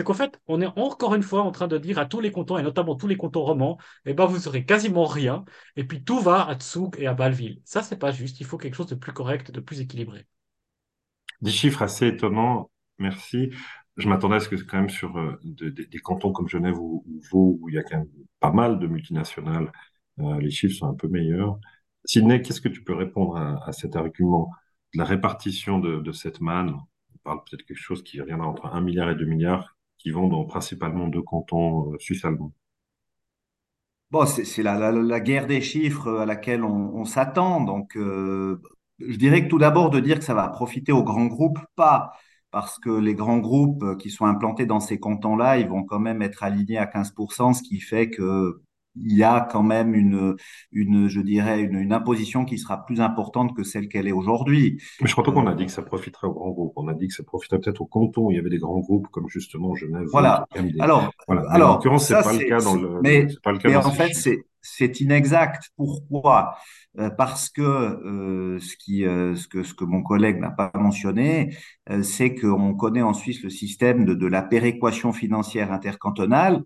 c'est 0.00 0.04
qu'en 0.04 0.14
fait, 0.14 0.40
on 0.46 0.62
est 0.62 0.78
encore 0.78 1.14
une 1.14 1.22
fois 1.22 1.42
en 1.42 1.50
train 1.50 1.68
de 1.68 1.76
dire 1.76 1.98
à 1.98 2.06
tous 2.06 2.20
les 2.20 2.32
cantons, 2.32 2.56
et 2.56 2.62
notamment 2.62 2.96
tous 2.96 3.06
les 3.06 3.18
cantons 3.18 3.42
romans, 3.42 3.76
eh 4.06 4.14
ben, 4.14 4.24
vous 4.24 4.48
aurez 4.48 4.64
quasiment 4.64 5.04
rien, 5.04 5.44
et 5.76 5.84
puis 5.84 6.02
tout 6.02 6.20
va 6.20 6.48
à 6.48 6.54
Tsug 6.54 6.96
et 6.98 7.06
à 7.06 7.12
Bâle-Ville. 7.12 7.60
Ça, 7.66 7.82
c'est 7.82 7.98
pas 7.98 8.10
juste, 8.10 8.40
il 8.40 8.46
faut 8.46 8.56
quelque 8.56 8.76
chose 8.76 8.86
de 8.86 8.94
plus 8.94 9.12
correct, 9.12 9.50
de 9.50 9.60
plus 9.60 9.82
équilibré. 9.82 10.26
Des 11.42 11.50
chiffres 11.50 11.82
assez 11.82 12.06
étonnants, 12.06 12.70
merci. 12.96 13.50
Je 13.98 14.08
m'attendais 14.08 14.36
à 14.36 14.40
ce 14.40 14.48
que 14.48 14.56
quand 14.56 14.78
même 14.78 14.88
sur 14.88 15.18
euh, 15.18 15.38
des 15.42 15.98
cantons 15.98 16.32
comme 16.32 16.48
Genève 16.48 16.78
ou, 16.78 17.04
Vaud, 17.30 17.58
où 17.60 17.68
il 17.68 17.74
y 17.74 17.78
a 17.78 17.82
quand 17.82 17.98
même 17.98 18.08
pas 18.38 18.52
mal 18.52 18.78
de 18.78 18.86
multinationales, 18.86 19.70
euh, 20.20 20.40
les 20.40 20.50
chiffres 20.50 20.78
sont 20.78 20.88
un 20.88 20.94
peu 20.94 21.08
meilleurs. 21.08 21.58
Sidney, 22.06 22.40
qu'est-ce 22.40 22.62
que 22.62 22.70
tu 22.70 22.82
peux 22.82 22.94
répondre 22.94 23.36
à, 23.36 23.70
cet 23.72 23.96
argument 23.96 24.50
de 24.94 24.98
la 25.00 25.04
répartition 25.04 25.78
de, 25.78 26.12
cette 26.12 26.40
manne? 26.40 26.70
On 26.70 27.18
parle 27.22 27.40
peut-être 27.44 27.66
quelque 27.66 27.76
chose 27.76 28.02
qui 28.02 28.18
reviendra 28.18 28.48
entre 28.48 28.64
1 28.64 28.80
milliard 28.80 29.10
et 29.10 29.14
2 29.14 29.26
milliards 29.26 29.76
qui 30.00 30.10
vont 30.10 30.28
dans 30.28 30.44
principalement 30.44 31.08
deux 31.08 31.22
cantons 31.22 31.92
euh, 31.92 31.98
suisses-allemands. 31.98 32.52
Bon, 34.10 34.26
c'est 34.26 34.62
la, 34.62 35.20
guerre 35.20 35.46
des 35.46 35.60
chiffres 35.60 36.18
à 36.18 36.26
laquelle 36.26 36.64
on, 36.64 37.04
s'attend. 37.04 37.60
Donc, 37.60 37.96
euh, 37.96 38.60
je 38.98 39.16
dirais 39.16 39.44
que 39.44 39.48
tout 39.48 39.58
d'abord 39.58 39.90
de 39.90 40.00
dire 40.00 40.18
que 40.18 40.24
ça 40.24 40.34
va 40.34 40.48
profiter 40.48 40.90
aux 40.90 41.04
grands 41.04 41.26
groupes, 41.26 41.60
pas 41.76 42.12
parce 42.50 42.80
que 42.80 42.90
les 42.90 43.14
grands 43.14 43.38
groupes 43.38 43.96
qui 43.98 44.10
sont 44.10 44.26
implantés 44.26 44.66
dans 44.66 44.80
ces 44.80 44.98
cantons-là, 44.98 45.58
ils 45.58 45.68
vont 45.68 45.84
quand 45.84 46.00
même 46.00 46.22
être 46.22 46.42
alignés 46.42 46.78
à 46.78 46.86
15%, 46.86 47.52
ce 47.52 47.62
qui 47.62 47.78
fait 47.78 48.10
que 48.10 48.60
il 48.96 49.16
y 49.16 49.22
a 49.22 49.40
quand 49.40 49.62
même 49.62 49.94
une, 49.94 50.36
une 50.72 51.08
je 51.08 51.20
dirais, 51.20 51.60
une, 51.60 51.92
imposition 51.92 52.44
qui 52.44 52.58
sera 52.58 52.84
plus 52.84 53.00
importante 53.00 53.56
que 53.56 53.62
celle 53.62 53.88
qu'elle 53.88 54.08
est 54.08 54.12
aujourd'hui. 54.12 54.80
Mais 55.00 55.08
je 55.08 55.12
crois 55.12 55.24
pas 55.24 55.32
qu'on 55.32 55.46
a 55.46 55.54
dit 55.54 55.66
que 55.66 55.72
ça 55.72 55.82
profiterait 55.82 56.26
aux 56.26 56.34
grands 56.34 56.50
groupes. 56.50 56.72
On 56.76 56.88
a 56.88 56.94
dit 56.94 57.08
que 57.08 57.14
ça 57.14 57.24
profiterait 57.24 57.60
peut-être 57.60 57.80
aux 57.80 57.86
cantons 57.86 58.30
il 58.30 58.36
y 58.36 58.38
avait 58.38 58.50
des 58.50 58.58
grands 58.58 58.78
groupes 58.78 59.08
comme 59.08 59.28
justement 59.28 59.74
Genève. 59.74 60.06
Voilà. 60.12 60.46
Alors, 60.78 61.10
voilà. 61.26 61.42
alors, 61.50 61.70
en 61.70 61.74
l'occurrence, 61.74 62.06
c'est 62.06 62.14
pas 62.14 62.32
le 62.32 62.48
cas 62.48 62.60
dans 62.60 62.76
le. 62.76 63.00
Mais, 63.02 63.26
pas 63.42 63.52
le 63.52 63.58
cas 63.58 63.68
mais 63.68 63.76
en 63.76 63.90
fait, 63.90 64.12
c'est 64.14 64.44
c'est 64.62 65.00
inexact. 65.00 65.70
Pourquoi? 65.76 66.56
Euh, 66.98 67.10
Parce 67.10 67.48
que, 67.50 67.62
euh, 67.62 68.58
ce, 68.60 68.76
qui, 68.76 69.04
euh, 69.04 69.34
ce, 69.34 69.48
que 69.48 69.62
ce 69.62 69.74
que 69.74 69.84
mon 69.84 70.02
collègue 70.02 70.38
n'a 70.38 70.50
pas 70.50 70.70
mentionné, 70.74 71.56
c'est 72.02 72.34
qu'on 72.34 72.74
connaît 72.74 73.02
en 73.02 73.14
Suisse 73.14 73.42
le 73.42 73.50
système 73.50 74.04
de, 74.04 74.14
de 74.14 74.26
la 74.26 74.42
péréquation 74.42 75.12
financière 75.12 75.72
intercantonale. 75.72 76.62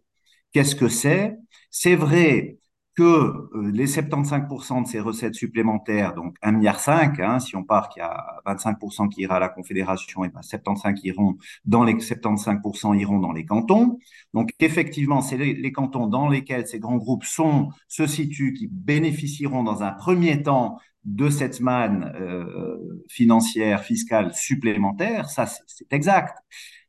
Qu'est-ce 0.55 0.77
que 0.77 0.89
c'est? 0.89 1.37
C'est 1.71 1.97
vrai 1.97 2.59
que 2.95 3.03
euh, 3.03 3.71
les 3.73 3.89
75% 3.89 4.83
de 4.85 4.87
ces 4.87 5.01
recettes 5.01 5.35
supplémentaires, 5.35 6.15
donc 6.15 6.37
1,5 6.45 6.53
milliard, 6.53 6.79
hein, 7.19 7.41
si 7.41 7.57
on 7.57 7.65
part 7.65 7.89
qu'il 7.89 8.01
y 8.01 8.05
a 8.05 8.41
25% 8.47 9.09
qui 9.09 9.23
ira 9.23 9.37
à 9.37 9.41
la 9.41 9.49
Confédération, 9.49 10.25
et 10.25 10.29
ben 10.29 10.43
75 10.43 11.01
iront 11.03 11.37
dans 11.65 11.83
les 11.83 11.95
75% 11.95 12.97
iront 12.97 13.19
dans 13.19 13.33
les 13.33 13.45
cantons. 13.45 13.99
Donc 14.33 14.55
effectivement, 14.61 15.23
c'est 15.23 15.37
les, 15.37 15.73
cantons 15.73 16.07
dans 16.07 16.29
lesquels 16.29 16.69
ces 16.69 16.79
grands 16.79 16.99
groupes 16.99 17.25
se 17.25 18.07
situent 18.07 18.53
qui 18.53 18.69
bénéficieront 18.69 19.65
dans 19.65 19.83
un 19.83 19.91
premier 19.91 20.43
temps 20.45 20.79
de 21.05 21.29
cette 21.29 21.61
manne 21.61 22.13
euh, 22.19 23.05
financière, 23.09 23.83
fiscale 23.83 24.35
supplémentaire. 24.35 25.29
Ça, 25.29 25.47
c'est 25.47 25.93
exact. 25.93 26.39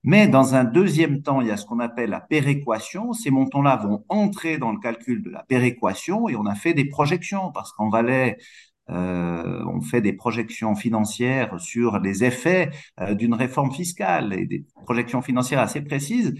Mais 0.03 0.27
dans 0.27 0.53
un 0.53 0.63
deuxième 0.63 1.23
temps, 1.23 1.41
il 1.41 1.47
y 1.47 1.51
a 1.51 1.57
ce 1.57 1.65
qu'on 1.65 1.79
appelle 1.79 2.11
la 2.11 2.21
péréquation. 2.21 3.11
Ces 3.13 3.31
montants-là 3.31 3.77
vont 3.77 4.05
entrer 4.07 4.57
dans 4.59 4.71
le 4.71 4.79
calcul 4.79 5.23
de 5.23 5.31
la 5.31 5.43
péréquation 5.43 6.29
et 6.29 6.35
on 6.35 6.45
a 6.45 6.55
fait 6.55 6.73
des 6.75 6.85
projections 6.85 7.51
parce 7.51 7.71
qu'en 7.73 7.89
Valais, 7.89 8.37
euh, 8.91 9.65
on 9.65 9.81
fait 9.81 10.01
des 10.01 10.13
projections 10.13 10.75
financières 10.75 11.59
sur 11.59 11.99
les 11.99 12.23
effets 12.23 12.69
euh, 12.99 13.15
d'une 13.15 13.33
réforme 13.33 13.71
fiscale 13.71 14.33
et 14.33 14.45
des 14.45 14.63
projections 14.83 15.23
financières 15.23 15.59
assez 15.59 15.81
précises 15.81 16.35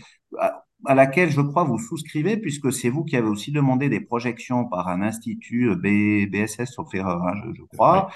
à, 0.86 0.96
laquelle 0.96 1.30
je 1.30 1.42
crois 1.42 1.64
vous 1.64 1.80
souscrivez 1.80 2.38
puisque 2.38 2.72
c'est 2.72 2.90
vous 2.90 3.04
qui 3.04 3.16
avez 3.16 3.28
aussi 3.28 3.52
demandé 3.52 3.90
des 3.90 4.00
projections 4.02 4.66
par 4.66 4.88
un 4.88 5.02
institut 5.02 5.76
BSS, 5.76 6.66
sauf 6.74 6.94
erreur, 6.94 7.22
hein, 7.24 7.34
je, 7.54 7.64
crois, 7.74 8.10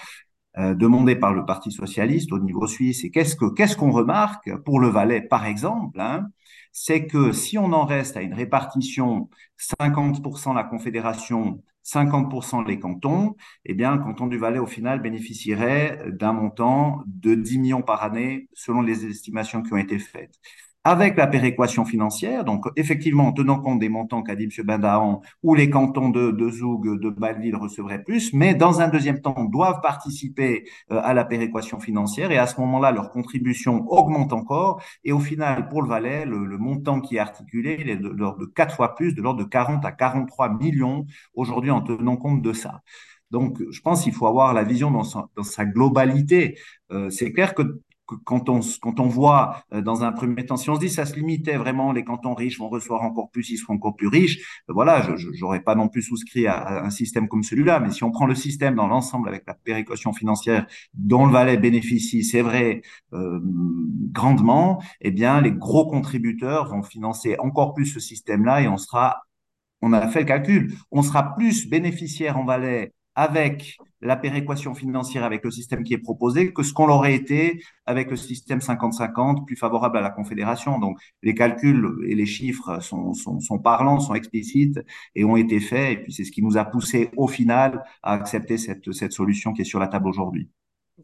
euh, 0.58 0.74
demandé 0.74 1.16
par 1.16 1.34
le 1.34 1.46
Parti 1.46 1.72
socialiste 1.72 2.32
au 2.32 2.40
niveau 2.40 2.68
suisse. 2.68 3.04
Et 3.04 3.12
qu'est-ce 3.12 3.36
que 3.36 3.54
qu'est-ce 3.54 3.78
qu'on 3.78 3.92
remarque 3.92 4.56
pour 4.64 4.80
le 4.80 4.88
Valais, 4.88 5.22
par 5.22 5.46
exemple 5.46 6.00
hein, 6.02 6.28
C'est 6.72 7.08
que 7.08 7.32
si 7.32 7.58
on 7.58 7.72
en 7.74 7.86
reste 7.86 8.18
à 8.18 8.22
une 8.22 8.34
répartition 8.34 9.30
50% 9.58 10.54
la 10.56 10.64
Confédération, 10.64 11.64
50% 11.86 12.68
les 12.68 12.80
cantons, 12.80 13.36
eh 13.66 13.74
bien, 13.74 13.96
le 13.96 14.04
canton 14.04 14.28
du 14.28 14.38
Valais, 14.38 14.60
au 14.60 14.68
final, 14.68 15.02
bénéficierait 15.02 16.04
d'un 16.12 16.34
montant 16.34 17.04
de 17.08 17.36
10 17.36 17.60
millions 17.60 17.82
par 17.82 18.04
année, 18.04 18.48
selon 18.54 18.82
les 18.82 19.06
estimations 19.06 19.62
qui 19.64 19.74
ont 19.74 19.78
été 19.78 20.00
faites 20.00 20.40
avec 20.84 21.18
la 21.18 21.28
péréquation 21.28 21.86
financière, 21.86 22.46
donc 22.46 22.66
effectivement 22.76 23.28
en 23.28 23.34
tenant 23.34 23.60
compte 23.60 23.80
des 23.80 23.90
montants 23.90 24.24
qu'a 24.24 24.36
dit 24.36 24.46
M. 24.46 24.66
Bendahan, 24.66 25.22
où 25.44 25.54
les 25.54 25.70
cantons 25.70 26.10
de, 26.10 26.32
de 26.32 26.50
Zoug, 26.50 27.00
de 27.00 27.10
Bâle-Ville 27.10 27.56
recevraient 27.56 28.04
plus, 28.04 28.34
mais 28.34 28.56
dans 28.56 28.80
un 28.82 28.88
deuxième 28.88 29.22
temps 29.22 29.44
doivent 29.46 29.82
participer 29.82 30.64
euh, 30.92 31.02
à 31.04 31.14
la 31.14 31.26
péréquation 31.26 31.80
financière 31.80 32.32
et 32.32 32.38
à 32.38 32.48
ce 32.48 32.60
moment-là, 32.62 32.92
leur 32.92 33.12
contribution 33.12 33.86
augmente 33.90 34.34
encore 34.34 34.82
et 35.04 35.12
au 35.12 35.20
final, 35.20 35.68
pour 35.68 35.82
le 35.82 35.90
Valais, 35.90 36.26
le, 36.26 36.46
le 36.46 36.58
montant 36.58 37.02
qui 37.02 37.18
est 37.18 37.20
articulé 37.20 37.78
il 37.80 37.90
est 37.90 37.98
de 37.98 38.10
l'ordre 38.10 38.40
de 38.40 38.46
4 38.46 38.76
fois 38.76 38.96
plus, 38.96 39.14
de 39.14 39.22
l'ordre 39.22 39.44
de 39.44 39.50
40 39.50 39.86
à 39.86 39.92
43 39.92 40.50
millions 40.58 41.06
aujourd'hui 41.34 41.72
en 41.72 41.82
tenant 41.82 42.18
compte 42.18 42.42
de 42.42 42.54
ça. 42.54 42.82
Donc, 43.32 43.62
je 43.70 43.82
pense 43.82 44.04
qu'il 44.04 44.14
faut 44.14 44.28
avoir 44.28 44.54
la 44.54 44.64
vision 44.64 44.92
dans 44.92 45.04
sa, 45.04 45.28
dans 45.36 45.44
sa 45.44 45.66
globalité. 45.66 46.58
Euh, 46.92 47.10
c'est 47.10 47.32
clair 47.32 47.54
que 47.54 47.80
quand 48.24 48.50
on, 48.50 48.60
quand 48.82 49.00
on 49.00 49.08
voit 49.08 49.64
euh, 49.74 49.82
dans 49.82 50.04
un 50.04 50.12
premier 50.12 50.46
temps, 50.46 50.58
si 50.58 50.70
on 50.70 50.76
se 50.76 50.80
dit 50.80 50.90
ça 50.90 51.06
se 51.06 51.16
limitait 51.16 51.58
vraiment, 51.58 51.92
les 51.92 52.04
cantons 52.04 52.34
riches 52.34 52.60
vont 52.60 52.70
recevoir 52.70 53.04
encore 53.04 53.30
plus, 53.30 53.50
ils 53.50 53.58
seront 53.58 53.76
encore 53.76 53.96
plus 53.96 54.08
riches, 54.08 54.40
euh, 54.70 54.74
voilà, 54.74 55.16
je 55.16 55.28
n'aurais 55.40 55.62
pas 55.62 55.76
non 55.76 55.88
plus 55.88 56.02
souscrit 56.02 56.48
à, 56.48 56.84
un 56.84 56.90
système 56.90 57.28
comme 57.28 57.44
celui-là, 57.44 57.80
mais 57.80 57.92
si 57.92 58.04
on 58.04 58.12
prend 58.12 58.26
le 58.26 58.36
système 58.36 58.76
dans 58.76 58.88
l'ensemble 58.88 59.30
avec 59.30 59.44
la 59.48 59.54
péréquation 59.54 60.14
financière 60.14 60.66
dont 60.94 61.26
le 61.26 61.32
Valais 61.32 61.58
bénéficie, 61.58 62.24
c'est 62.24 62.42
vrai, 62.42 62.82
euh, 63.14 63.40
grandement, 64.12 64.82
eh 65.02 65.12
bien, 65.12 65.42
les 65.42 65.52
gros 65.52 65.88
contributeurs 65.88 66.70
vont 66.70 66.84
financer 66.84 67.36
encore 67.40 67.74
plus 67.74 67.86
ce 67.86 68.00
système-là 68.00 68.62
et 68.62 68.68
on 68.68 68.78
sera, 68.78 69.24
on 69.82 69.94
a 69.94 70.08
fait 70.08 70.22
le 70.22 70.26
calcul, 70.26 70.74
on 70.92 71.02
sera 71.02 71.36
plus 71.36 71.70
bénéficiaire 71.70 72.38
en 72.38 72.46
Valais 72.46 72.94
avec 73.20 73.78
la 74.00 74.16
péréquation 74.16 74.74
financière 74.74 75.26
avec 75.26 75.44
le 75.44 75.52
système 75.52 75.84
qui 75.84 75.94
est 75.94 75.98
proposé 75.98 76.54
que 76.54 76.64
ce 76.64 76.72
qu'on 76.72 76.88
aurait 76.88 77.14
été 77.14 77.62
avec 77.86 78.10
le 78.10 78.16
système 78.16 78.60
50-50 78.60 79.44
plus 79.44 79.58
favorable 79.58 79.98
à 79.98 80.02
la 80.02 80.10
Confédération. 80.10 80.80
Donc 80.80 80.98
les 81.22 81.36
calculs 81.36 81.86
et 82.08 82.16
les 82.16 82.26
chiffres 82.26 82.80
sont, 82.80 83.14
sont, 83.14 83.42
sont, 83.42 83.60
parlants, 83.60 84.00
sont 84.00 84.16
explicites 84.16 84.80
et 85.16 85.26
ont 85.26 85.36
été 85.36 85.60
faits. 85.60 86.00
Et 86.00 86.02
puis 86.02 86.14
c'est 86.14 86.24
ce 86.24 86.32
qui 86.32 86.42
nous 86.42 86.58
a 86.58 86.64
poussé 86.64 87.10
au 87.18 87.28
final 87.28 87.84
à 88.02 88.14
accepter 88.14 88.58
cette, 88.58 88.90
cette 88.94 89.12
solution 89.12 89.52
qui 89.52 89.64
est 89.64 89.66
sur 89.66 89.80
la 89.80 89.90
table 89.90 90.08
aujourd'hui. 90.08 90.50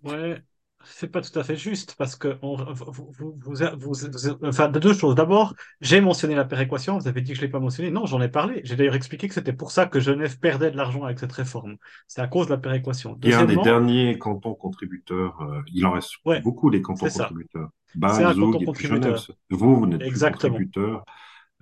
Ouais, 0.03 0.41
c'est 0.85 1.07
pas 1.07 1.21
tout 1.21 1.37
à 1.37 1.43
fait 1.43 1.55
juste 1.55 1.95
parce 1.97 2.15
que 2.15 2.37
on, 2.41 2.55
vous, 2.55 3.11
vous, 3.11 3.37
vous, 3.37 4.05
enfin, 4.43 4.69
de 4.69 4.79
deux 4.79 4.93
choses. 4.93 5.15
D'abord, 5.15 5.53
j'ai 5.81 6.01
mentionné 6.01 6.35
la 6.35 6.45
péréquation. 6.45 6.97
Vous 6.97 7.07
avez 7.07 7.21
dit 7.21 7.31
que 7.31 7.37
je 7.37 7.41
l'ai 7.41 7.49
pas 7.49 7.59
mentionné. 7.59 7.91
Non, 7.91 8.05
j'en 8.05 8.21
ai 8.21 8.29
parlé. 8.29 8.61
J'ai 8.63 8.75
d'ailleurs 8.75 8.95
expliqué 8.95 9.27
que 9.27 9.33
c'était 9.33 9.53
pour 9.53 9.71
ça 9.71 9.85
que 9.85 9.99
Genève 9.99 10.39
perdait 10.39 10.71
de 10.71 10.77
l'argent 10.77 11.03
avec 11.03 11.19
cette 11.19 11.31
réforme. 11.31 11.77
C'est 12.07 12.21
à 12.21 12.27
cause 12.27 12.47
de 12.47 12.51
la 12.51 12.57
péréquation. 12.57 13.17
Il 13.23 13.29
y 13.29 13.33
a 13.33 13.39
un 13.39 13.45
des 13.45 13.57
derniers 13.57 14.17
cantons 14.17 14.53
contributeurs. 14.53 15.41
Euh, 15.41 15.61
il 15.73 15.85
en 15.85 15.91
reste 15.91 16.13
ouais, 16.25 16.41
beaucoup 16.41 16.69
les 16.69 16.81
cantons 16.81 17.07
contributeurs. 17.07 17.69
Bâle, 17.95 18.33
Zoug 18.33 18.61
et 18.61 18.87
Genève. 18.87 19.19
Vous, 19.49 19.75
vous 19.75 19.87
n'êtes 19.87 20.01
plus 20.01 20.19
contributeur. 20.19 21.05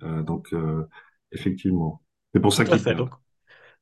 Euh, 0.02 0.22
donc, 0.22 0.52
euh, 0.52 0.86
effectivement. 1.32 2.02
C'est 2.34 2.40
pour 2.40 2.52
ça 2.52 2.64
qu'il. 2.64 2.80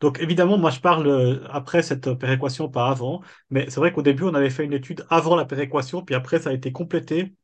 Donc 0.03 0.21
évidemment, 0.21 0.59
moi 0.59 0.71
je 0.71 0.81
parle 0.81 1.07
euh, 1.09 1.47
après 1.51 1.83
cette 1.83 2.13
péréquation, 2.15 2.69
pas 2.71 2.91
avant, 2.91 3.23
mais 3.51 3.71
c'est 3.71 3.81
vrai 3.81 3.93
qu'au 3.93 4.03
début 4.03 4.25
on 4.25 4.35
avait 4.35 4.51
fait 4.51 4.65
une 4.65 4.75
étude 4.75 5.07
avant 5.11 5.37
la 5.37 5.47
péréquation, 5.47 6.05
puis 6.05 6.15
après 6.17 6.41
ça 6.41 6.51
a 6.51 6.55
été 6.55 6.73
complété, 6.73 7.35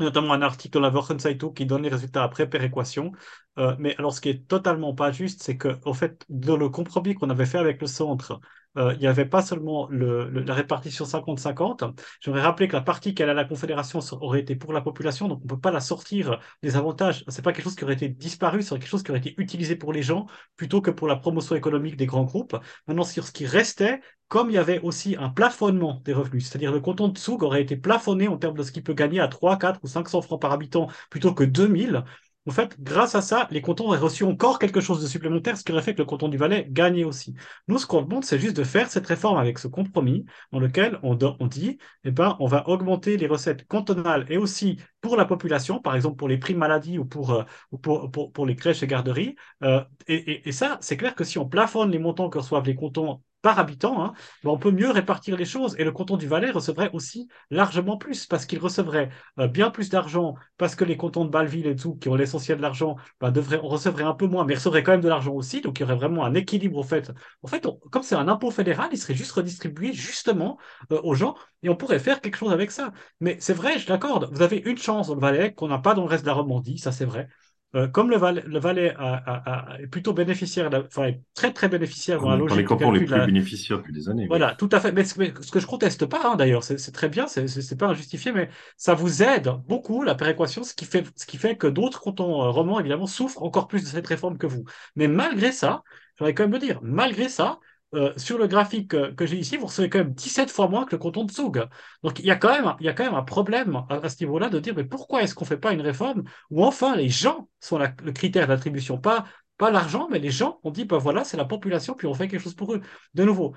notamment 0.00 0.34
un 0.34 0.42
article 0.42 0.74
dans 0.74 0.80
la 0.80 0.90
Wochenzeitung 0.90 1.54
qui 1.54 1.66
donne 1.66 1.82
les 1.82 1.90
résultats 1.90 2.24
après 2.24 2.48
péréquation. 2.48 3.12
Euh, 3.58 3.76
mais 3.78 3.94
alors 3.98 4.14
ce 4.14 4.20
qui 4.20 4.30
est 4.30 4.46
totalement 4.48 4.94
pas 4.94 5.12
juste, 5.12 5.42
c'est 5.42 5.56
que 5.58 5.76
au 5.84 5.92
fait, 5.94 6.24
dans 6.30 6.56
le 6.56 6.68
compromis 6.70 7.14
qu'on 7.14 7.28
avait 7.30 7.44
fait 7.46 7.58
avec 7.58 7.80
le 7.82 7.86
centre, 7.86 8.40
euh, 8.78 8.94
il 8.94 9.00
n'y 9.00 9.06
avait 9.06 9.26
pas 9.26 9.42
seulement 9.42 9.86
le, 9.90 10.30
le, 10.30 10.40
la 10.42 10.54
répartition 10.54 11.04
50-50. 11.04 11.84
J'aimerais 12.20 12.40
rappeler 12.40 12.68
que 12.68 12.72
la 12.72 12.80
partie 12.80 13.14
qu'elle 13.14 13.28
a 13.28 13.34
la 13.34 13.44
Confédération 13.44 14.00
aurait 14.22 14.40
été 14.40 14.56
pour 14.56 14.72
la 14.72 14.80
population, 14.80 15.28
donc 15.28 15.40
on 15.40 15.44
ne 15.44 15.48
peut 15.48 15.60
pas 15.60 15.70
la 15.70 15.80
sortir 15.80 16.40
des 16.62 16.76
avantages. 16.76 17.24
C'est 17.28 17.42
pas 17.42 17.52
quelque 17.52 17.64
chose 17.64 17.76
qui 17.76 17.84
aurait 17.84 17.92
été 17.94 18.08
disparu, 18.08 18.62
c'est 18.62 18.70
quelque 18.78 18.88
chose 18.88 19.02
qui 19.02 19.10
aurait 19.10 19.20
été 19.20 19.34
utilisé 19.36 19.76
pour 19.76 19.92
les 19.92 20.02
gens 20.02 20.26
plutôt 20.56 20.80
que 20.80 20.90
pour 20.90 21.06
la 21.06 21.16
promotion 21.16 21.54
économique 21.54 21.96
des 21.96 22.06
grands 22.06 22.24
groupes. 22.24 22.56
Maintenant, 22.86 23.04
sur 23.04 23.26
ce 23.26 23.32
qui 23.32 23.44
restait, 23.44 24.00
comme 24.28 24.48
il 24.48 24.54
y 24.54 24.58
avait 24.58 24.80
aussi 24.80 25.14
un 25.18 25.28
plafonnement 25.28 26.00
des 26.06 26.14
revenus, 26.14 26.46
c'est-à-dire 26.48 26.72
le 26.72 26.80
canton 26.80 27.08
de 27.08 27.18
Soug 27.18 27.42
aurait 27.42 27.60
été 27.60 27.76
plafonné 27.76 28.28
en 28.28 28.38
termes 28.38 28.56
de 28.56 28.62
ce 28.62 28.72
qu'il 28.72 28.82
peut 28.82 28.94
gagner 28.94 29.20
à 29.20 29.28
3, 29.28 29.58
4 29.58 29.80
ou 29.82 29.86
500 29.88 30.22
francs 30.22 30.40
par 30.40 30.52
habitant 30.52 30.88
plutôt 31.10 31.34
que 31.34 31.44
2000, 31.44 32.04
en 32.46 32.50
fait, 32.50 32.80
grâce 32.80 33.14
à 33.14 33.22
ça, 33.22 33.46
les 33.52 33.62
cantons 33.62 33.86
auraient 33.86 33.98
reçu 33.98 34.24
encore 34.24 34.58
quelque 34.58 34.80
chose 34.80 35.00
de 35.00 35.06
supplémentaire, 35.06 35.56
ce 35.56 35.62
qui 35.62 35.70
aurait 35.70 35.82
fait 35.82 35.94
que 35.94 36.00
le 36.00 36.06
canton 36.06 36.28
du 36.28 36.36
Valais 36.36 36.66
gagnait 36.68 37.04
aussi. 37.04 37.34
Nous, 37.68 37.78
ce 37.78 37.86
qu'on 37.86 38.02
demande, 38.02 38.24
c'est 38.24 38.38
juste 38.38 38.56
de 38.56 38.64
faire 38.64 38.90
cette 38.90 39.06
réforme 39.06 39.38
avec 39.38 39.58
ce 39.60 39.68
compromis 39.68 40.24
dans 40.50 40.58
lequel 40.58 40.98
on, 41.04 41.14
dit, 41.46 41.78
eh 42.04 42.10
ben, 42.10 42.36
on 42.40 42.46
va 42.46 42.68
augmenter 42.68 43.16
les 43.16 43.28
recettes 43.28 43.66
cantonales 43.68 44.26
et 44.28 44.38
aussi 44.38 44.78
pour 45.00 45.16
la 45.16 45.24
population, 45.24 45.80
par 45.80 45.94
exemple 45.94 46.16
pour 46.16 46.28
les 46.28 46.38
primes 46.38 46.58
maladie 46.58 46.98
ou 46.98 47.04
pour, 47.04 47.32
euh, 47.32 47.44
pour, 47.80 48.10
pour, 48.10 48.32
pour, 48.32 48.46
les 48.46 48.56
crèches 48.56 48.82
et 48.82 48.86
garderies. 48.88 49.36
Euh, 49.62 49.84
et, 50.08 50.14
et, 50.14 50.48
et, 50.48 50.52
ça, 50.52 50.78
c'est 50.80 50.96
clair 50.96 51.14
que 51.14 51.24
si 51.24 51.38
on 51.38 51.48
plafonne 51.48 51.90
les 51.90 51.98
montants 51.98 52.28
que 52.28 52.38
reçoivent 52.38 52.66
les 52.66 52.74
cantons 52.74 53.20
par 53.42 53.58
habitant, 53.58 54.02
hein, 54.04 54.12
ben 54.44 54.50
on 54.50 54.58
peut 54.58 54.70
mieux 54.70 54.90
répartir 54.90 55.36
les 55.36 55.44
choses. 55.44 55.74
Et 55.78 55.84
le 55.84 55.92
canton 55.92 56.16
du 56.16 56.26
Valais 56.26 56.50
recevrait 56.50 56.90
aussi 56.92 57.28
largement 57.50 57.96
plus, 57.96 58.26
parce 58.26 58.46
qu'il 58.46 58.58
recevrait 58.58 59.10
euh, 59.38 59.48
bien 59.48 59.70
plus 59.70 59.90
d'argent, 59.90 60.34
parce 60.56 60.74
que 60.74 60.84
les 60.84 60.96
cantons 60.96 61.24
de 61.24 61.30
Bâle-Ville 61.30 61.66
et 61.66 61.76
tout, 61.76 61.96
qui 61.96 62.08
ont 62.08 62.14
l'essentiel 62.14 62.58
de 62.58 62.62
l'argent, 62.62 62.96
ben, 63.20 63.30
devraient, 63.30 63.60
on 63.62 63.68
recevrait 63.68 64.04
un 64.04 64.14
peu 64.14 64.26
moins, 64.26 64.44
mais 64.44 64.54
recevraient 64.54 64.82
quand 64.82 64.92
même 64.92 65.00
de 65.00 65.08
l'argent 65.08 65.32
aussi. 65.34 65.60
Donc 65.60 65.78
il 65.78 65.82
y 65.82 65.84
aurait 65.84 65.96
vraiment 65.96 66.24
un 66.24 66.34
équilibre 66.34 66.78
au 66.78 66.82
fait. 66.82 67.12
En 67.42 67.48
fait, 67.48 67.66
comme 67.90 68.02
c'est 68.02 68.14
un 68.14 68.28
impôt 68.28 68.50
fédéral, 68.50 68.88
il 68.92 68.98
serait 68.98 69.14
juste 69.14 69.32
redistribué 69.32 69.92
justement 69.92 70.58
euh, 70.92 71.00
aux 71.02 71.14
gens, 71.14 71.34
et 71.62 71.68
on 71.68 71.76
pourrait 71.76 71.98
faire 71.98 72.20
quelque 72.20 72.36
chose 72.36 72.52
avec 72.52 72.70
ça. 72.70 72.92
Mais 73.20 73.36
c'est 73.40 73.54
vrai, 73.54 73.78
je 73.78 73.88
l'accorde, 73.88 74.28
vous 74.32 74.42
avez 74.42 74.58
une 74.58 74.78
chance 74.78 75.08
dans 75.08 75.14
le 75.14 75.20
Valais 75.20 75.52
qu'on 75.52 75.68
n'a 75.68 75.78
pas 75.78 75.94
dans 75.94 76.02
le 76.02 76.08
reste 76.08 76.24
de 76.24 76.28
la 76.28 76.34
Romandie, 76.34 76.78
ça 76.78 76.92
c'est 76.92 77.04
vrai. 77.04 77.28
Euh, 77.74 77.88
comme 77.88 78.10
le, 78.10 78.18
Valais, 78.18 78.42
le 78.46 78.58
Valais 78.58 78.94
a, 78.98 79.14
a, 79.14 79.72
a, 79.72 79.80
est 79.80 79.86
plutôt 79.86 80.12
bénéficiaire, 80.12 80.68
enfin 80.86 81.04
est 81.04 81.22
très 81.34 81.54
très 81.54 81.68
bénéficiaire 81.68 82.20
dans 82.20 82.28
la 82.28 82.36
logique. 82.36 82.58
les 82.58 82.64
cantons 82.64 82.90
les 82.90 83.00
plus 83.00 83.08
la... 83.08 83.24
bénéficiaires 83.24 83.78
depuis 83.78 83.94
des 83.94 84.10
années. 84.10 84.26
Voilà, 84.26 84.50
oui. 84.50 84.56
tout 84.58 84.68
à 84.72 84.80
fait. 84.80 84.92
Mais, 84.92 85.04
mais, 85.16 85.32
ce 85.40 85.50
que 85.50 85.58
je 85.58 85.66
conteste 85.66 86.04
pas, 86.04 86.20
hein, 86.24 86.36
d'ailleurs, 86.36 86.64
c'est 86.64 86.92
très 86.92 87.08
bien, 87.08 87.26
c'est 87.26 87.78
pas 87.78 87.86
injustifié, 87.86 88.32
mais 88.32 88.50
ça 88.76 88.92
vous 88.92 89.22
aide 89.22 89.50
beaucoup 89.68 90.02
la 90.02 90.14
péréquation, 90.14 90.64
ce 90.64 90.74
qui 90.74 90.84
fait, 90.84 91.06
ce 91.16 91.24
qui 91.24 91.38
fait 91.38 91.56
que 91.56 91.66
d'autres 91.66 92.00
cantons 92.00 92.42
euh, 92.42 92.50
romans 92.50 92.78
évidemment 92.78 93.06
souffrent 93.06 93.42
encore 93.42 93.68
plus 93.68 93.82
de 93.82 93.86
cette 93.88 94.06
réforme 94.06 94.36
que 94.36 94.46
vous. 94.46 94.64
Mais 94.94 95.08
malgré 95.08 95.50
ça, 95.50 95.82
j'aurais 96.18 96.34
quand 96.34 96.44
même 96.44 96.52
le 96.52 96.58
dire, 96.58 96.78
malgré 96.82 97.30
ça, 97.30 97.58
euh, 97.94 98.12
sur 98.16 98.38
le 98.38 98.46
graphique 98.46 98.90
que, 98.90 99.12
que 99.12 99.26
j'ai 99.26 99.36
ici, 99.36 99.56
vous 99.56 99.66
recevez 99.66 99.90
quand 99.90 99.98
même 99.98 100.14
17 100.14 100.50
fois 100.50 100.68
moins 100.68 100.86
que 100.86 100.92
le 100.92 100.98
canton 100.98 101.24
de 101.24 101.30
Soug. 101.30 101.66
Donc 102.02 102.18
il 102.18 102.24
y 102.24 102.30
a 102.30 102.36
quand 102.36 102.50
même, 102.50 102.74
y 102.80 102.88
a 102.88 102.92
quand 102.94 103.04
même 103.04 103.14
un 103.14 103.22
problème 103.22 103.82
à, 103.90 104.08
ce 104.08 104.22
niveau-là 104.24 104.48
de 104.48 104.58
dire 104.58 104.74
mais 104.76 104.84
pourquoi 104.84 105.22
est-ce 105.22 105.34
qu'on 105.34 105.44
ne 105.44 105.48
fait 105.48 105.58
pas 105.58 105.72
une 105.72 105.82
réforme 105.82 106.24
où 106.50 106.64
enfin 106.64 106.96
les 106.96 107.08
gens 107.08 107.48
sont 107.60 107.78
le 107.78 108.12
critère 108.12 108.46
d'attribution, 108.48 108.98
pas, 108.98 109.26
pas 109.58 109.70
l'argent, 109.70 110.08
mais 110.10 110.18
les 110.18 110.30
gens, 110.30 110.58
on 110.64 110.70
dit 110.70 110.84
ben 110.84 110.98
voilà, 110.98 111.24
c'est 111.24 111.36
la 111.36 111.44
population, 111.44 111.94
puis 111.94 112.06
on 112.06 112.14
fait 112.14 112.28
quelque 112.28 112.42
chose 112.42 112.54
pour 112.54 112.74
eux. 112.74 112.80
De 113.14 113.24
nouveau, 113.24 113.54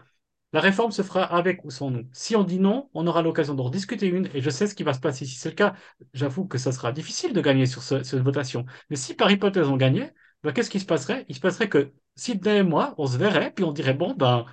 la 0.54 0.60
réforme 0.62 0.92
se 0.92 1.02
fera 1.02 1.24
avec 1.24 1.66
ou 1.66 1.70
sans 1.70 1.92
nous. 1.92 2.08
Si 2.14 2.36
on 2.36 2.44
dit 2.44 2.60
non, 2.60 2.90
on 2.94 3.08
aura 3.08 3.22
l'occasion 3.22 3.56
d'en 3.56 3.70
discuter 3.70 4.08
une, 4.08 4.30
et 4.34 4.42
je 4.42 4.50
sais 4.50 4.68
ce 4.68 4.76
qui 4.76 4.84
va 4.84 4.94
se 4.94 5.00
passer. 5.00 5.26
Si 5.26 5.36
c'est 5.36 5.50
le 5.50 5.56
cas, 5.56 5.76
j'avoue 6.14 6.46
que 6.46 6.58
ça 6.58 6.72
sera 6.72 6.92
difficile 6.92 7.34
de 7.34 7.42
gagner 7.42 7.66
sur 7.66 7.84
ce, 7.84 8.04
cette 8.04 8.22
votation. 8.22 8.66
Mais 8.90 8.96
si 8.96 9.14
par 9.16 9.32
hypothèse 9.32 9.68
on 9.68 9.78
gagnait, 9.78 10.14
ben, 10.46 10.54
qu'est-ce 10.54 10.70
qui 10.70 10.80
se 10.80 10.86
passerait? 10.86 11.26
Il 11.30 11.36
se 11.36 11.40
passerait 11.42 11.70
que 11.70 11.94
Sidney 12.16 12.58
et 12.60 12.64
moi, 12.64 12.96
on 12.98 13.08
se 13.08 13.18
verrait, 13.18 13.52
puis 13.54 13.66
on 13.66 13.72
dirait, 13.72 13.94
bon, 13.94 14.14
ben, 14.14 14.46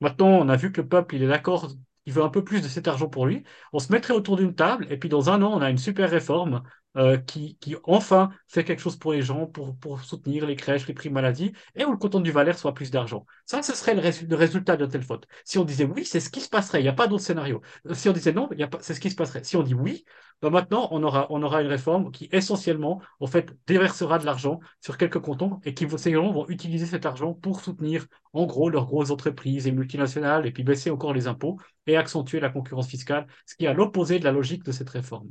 maintenant, 0.00 0.28
on 0.28 0.48
a 0.48 0.56
vu 0.56 0.72
que 0.72 0.80
le 0.82 0.88
peuple, 0.88 1.16
il 1.16 1.22
est 1.22 1.28
d'accord, 1.28 1.70
il 2.06 2.12
veut 2.12 2.22
un 2.22 2.28
peu 2.30 2.44
plus 2.44 2.62
de 2.62 2.68
cet 2.68 2.88
argent 2.88 3.08
pour 3.08 3.26
lui. 3.26 3.44
On 3.72 3.78
se 3.78 3.92
mettrait 3.92 4.14
autour 4.14 4.36
d'une 4.36 4.54
table, 4.54 4.86
et 4.90 4.98
puis 4.98 5.08
dans 5.08 5.30
un 5.30 5.42
an, 5.42 5.52
on 5.54 5.62
a 5.62 5.70
une 5.70 5.78
super 5.78 6.10
réforme 6.10 6.62
euh, 6.96 7.16
qui, 7.18 7.56
enfin 7.84 8.30
fait 8.48 8.64
quelque 8.64 8.80
chose 8.80 8.96
pour 8.96 9.12
les 9.12 9.22
gens, 9.22 9.46
pour, 9.46 10.00
soutenir 10.00 10.46
les 10.46 10.56
crèches, 10.56 10.86
les 10.86 10.94
primes 10.94 11.12
maladie, 11.12 11.52
et 11.76 11.84
où 11.84 11.92
le 11.92 11.96
canton 11.96 12.20
du 12.20 12.32
Valais 12.32 12.52
soit 12.52 12.74
plus 12.74 12.90
d'argent. 12.90 13.26
Ça, 13.46 13.62
ce 13.62 13.74
serait 13.74 13.94
le, 13.94 14.00
résu 14.00 14.26
le, 14.26 14.36
résultat 14.36 14.76
de 14.76 14.86
telle 14.86 15.02
faute. 15.02 15.26
Si 15.44 15.58
on 15.58 15.64
disait 15.64 15.84
oui, 15.84 16.04
c'est 16.04 16.20
ce 16.20 16.30
qui 16.30 16.40
se 16.40 16.48
passerait, 16.48 16.80
il 16.80 16.82
n'y 16.82 16.88
a 16.88 16.92
pas 16.92 17.06
d'autre 17.06 17.22
scénario. 17.22 17.60
Si 17.92 18.08
on 18.08 18.12
disait 18.12 18.32
non, 18.32 18.48
c'est 18.80 18.94
ce 18.94 19.00
qui 19.00 19.10
se 19.10 19.14
passerait. 19.14 19.44
Si 19.44 19.56
on 19.56 19.62
dit 19.62 19.74
oui, 19.74 20.04
ben 20.42 20.50
maintenant, 20.50 20.88
on 20.90 21.02
aura, 21.02 21.26
on 21.30 21.42
aura 21.42 21.60
une 21.62 21.68
réforme 21.68 22.10
qui, 22.10 22.28
essentiellement, 22.32 23.00
en 23.20 23.26
fait, 23.26 23.54
déversera 23.66 24.18
de 24.18 24.24
l'argent 24.24 24.58
sur 24.80 24.96
quelques 24.96 25.20
cantons 25.20 25.60
et 25.64 25.74
qui, 25.74 25.86
ces 25.98 26.12
gens 26.12 26.32
vont 26.32 26.48
utiliser 26.48 26.86
cet 26.86 27.04
argent 27.06 27.34
pour 27.34 27.60
soutenir, 27.60 28.06
en 28.32 28.46
gros, 28.46 28.70
leurs 28.70 28.86
grosses 28.86 29.10
entreprises 29.10 29.66
et 29.66 29.72
multinationales, 29.72 30.46
et 30.46 30.50
puis 30.50 30.64
baisser 30.64 30.90
encore 30.90 31.12
les 31.12 31.26
impôts 31.26 31.58
et 31.86 31.96
accentuer 31.96 32.40
la 32.40 32.48
concurrence 32.48 32.88
fiscale, 32.88 33.26
ce 33.46 33.54
qui 33.54 33.66
est 33.66 33.68
à 33.68 33.74
l'opposé 33.74 34.18
de 34.18 34.24
la 34.24 34.32
logique 34.32 34.64
de 34.64 34.72
cette 34.72 34.90
réforme. 34.90 35.30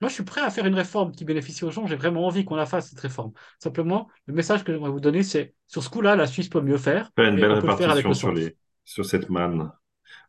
Moi, 0.00 0.08
je 0.08 0.14
suis 0.14 0.24
prêt 0.24 0.40
à 0.40 0.50
faire 0.50 0.66
une 0.66 0.74
réforme 0.74 1.12
qui 1.12 1.24
bénéficie 1.24 1.64
aux 1.64 1.70
gens. 1.70 1.86
J'ai 1.86 1.96
vraiment 1.96 2.26
envie 2.26 2.44
qu'on 2.44 2.54
la 2.54 2.66
fasse, 2.66 2.90
cette 2.90 3.00
réforme. 3.00 3.32
Simplement, 3.58 4.08
le 4.26 4.34
message 4.34 4.62
que 4.62 4.72
j'aimerais 4.72 4.90
vous 4.90 5.00
donner, 5.00 5.24
c'est 5.24 5.54
sur 5.66 5.82
ce 5.82 5.90
coup-là, 5.90 6.14
la 6.14 6.26
Suisse 6.26 6.48
peut 6.48 6.60
mieux 6.60 6.78
faire. 6.78 7.10
Faire 7.16 7.28
une 7.28 7.40
belle 7.40 7.52
répartition 7.52 8.14
sur, 8.14 8.32
les, 8.32 8.56
sur 8.84 9.04
cette 9.04 9.28
manne. 9.28 9.72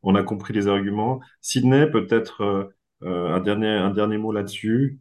On 0.02 0.16
a 0.16 0.24
compris 0.24 0.54
les 0.54 0.68
arguments. 0.68 1.20
Sydney, 1.42 1.86
peut-être 1.92 2.72
euh, 3.04 3.36
un, 3.36 3.42
dernier, 3.42 3.70
un 3.70 3.92
dernier 3.92 4.18
mot 4.18 4.32
là-dessus? 4.32 5.00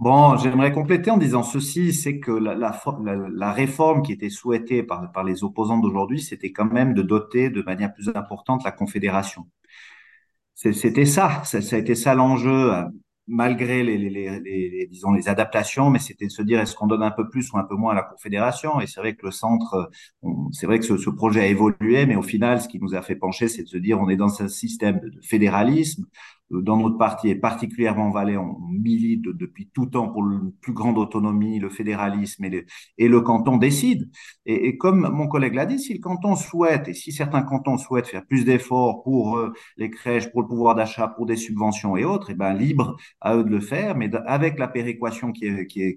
Bon, 0.00 0.36
j'aimerais 0.36 0.72
compléter 0.72 1.10
en 1.10 1.16
disant 1.16 1.42
ceci, 1.42 1.92
c'est 1.92 2.20
que 2.20 2.30
la, 2.30 2.54
la, 2.54 2.80
la, 3.04 3.16
la 3.32 3.52
réforme 3.52 4.02
qui 4.02 4.12
était 4.12 4.30
souhaitée 4.30 4.82
par, 4.84 5.10
par 5.12 5.24
les 5.24 5.42
opposants 5.42 5.78
d'aujourd'hui, 5.78 6.20
c'était 6.20 6.52
quand 6.52 6.66
même 6.72 6.94
de 6.94 7.02
doter 7.02 7.50
de 7.50 7.62
manière 7.62 7.92
plus 7.92 8.08
importante 8.14 8.64
la 8.64 8.70
Confédération. 8.70 9.48
C'était 10.54 11.04
ça, 11.04 11.42
ça, 11.44 11.62
ça, 11.62 11.76
a 11.76 11.78
été 11.78 11.94
ça 11.94 12.14
l'enjeu, 12.14 12.74
euh, 12.74 12.82
malgré 13.28 13.82
les, 13.82 13.98
les, 13.98 14.10
les, 14.10 14.40
les, 14.40 14.86
disons, 14.86 15.12
les 15.12 15.28
adaptations, 15.28 15.90
mais 15.90 15.98
c'était 15.98 16.26
de 16.26 16.30
se 16.30 16.42
dire 16.42 16.60
est-ce 16.60 16.74
qu'on 16.74 16.86
donne 16.86 17.02
un 17.02 17.10
peu 17.10 17.28
plus 17.28 17.52
ou 17.52 17.58
un 17.58 17.64
peu 17.64 17.74
moins 17.74 17.92
à 17.92 17.94
la 17.94 18.02
Confédération? 18.02 18.80
Et 18.80 18.86
c'est 18.86 19.00
vrai 19.00 19.14
que 19.14 19.26
le 19.26 19.30
centre, 19.30 19.90
c'est 20.52 20.66
vrai 20.66 20.78
que 20.78 20.84
ce, 20.84 20.96
ce, 20.96 21.10
projet 21.10 21.40
a 21.42 21.46
évolué, 21.46 22.06
mais 22.06 22.16
au 22.16 22.22
final, 22.22 22.60
ce 22.60 22.68
qui 22.68 22.78
nous 22.80 22.94
a 22.94 23.02
fait 23.02 23.16
pencher, 23.16 23.48
c'est 23.48 23.62
de 23.62 23.68
se 23.68 23.76
dire 23.76 24.00
on 24.00 24.08
est 24.08 24.16
dans 24.16 24.42
un 24.42 24.48
système 24.48 25.00
de 25.00 25.20
fédéralisme, 25.22 26.06
dans 26.50 26.76
notre 26.76 26.96
parti, 26.96 27.28
et 27.28 27.34
particulièrement 27.34 28.10
Valais, 28.10 28.36
on 28.36 28.58
milite 28.60 29.22
depuis 29.22 29.68
tout 29.72 29.86
temps 29.86 30.08
pour 30.08 30.28
une 30.28 30.52
plus 30.52 30.72
grande 30.72 30.98
autonomie, 30.98 31.58
le 31.58 31.68
fédéralisme 31.68 32.44
et 32.44 32.50
le, 32.50 32.64
et 32.96 33.08
le 33.08 33.20
canton 33.20 33.58
décide. 33.58 34.10
Et, 34.46 34.78
comme 34.78 35.08
mon 35.12 35.28
collègue 35.28 35.54
l'a 35.54 35.66
dit, 35.66 35.78
si 35.78 35.92
le 35.92 36.00
canton 36.00 36.36
souhaite, 36.36 36.88
et 36.88 36.94
si 36.94 37.12
certains 37.12 37.42
cantons 37.42 37.76
souhaitent 37.76 38.08
faire 38.08 38.24
plus 38.26 38.44
d'efforts 38.44 39.02
pour 39.02 39.36
euh, 39.36 39.52
les 39.76 39.90
crèches, 39.90 40.30
pour 40.30 40.42
le 40.42 40.48
pouvoir 40.48 40.74
d'achat, 40.74 41.08
pour 41.08 41.26
des 41.26 41.36
subventions 41.36 41.96
et 41.96 42.04
autres, 42.04 42.30
et 42.30 42.34
ben 42.34 42.54
libre 42.54 42.96
à 43.20 43.36
eux 43.36 43.44
de 43.44 43.50
le 43.50 43.60
faire. 43.60 43.96
Mais 43.96 44.10
avec 44.26 44.58
la 44.58 44.68
péréquation 44.68 45.32
qui, 45.32 45.46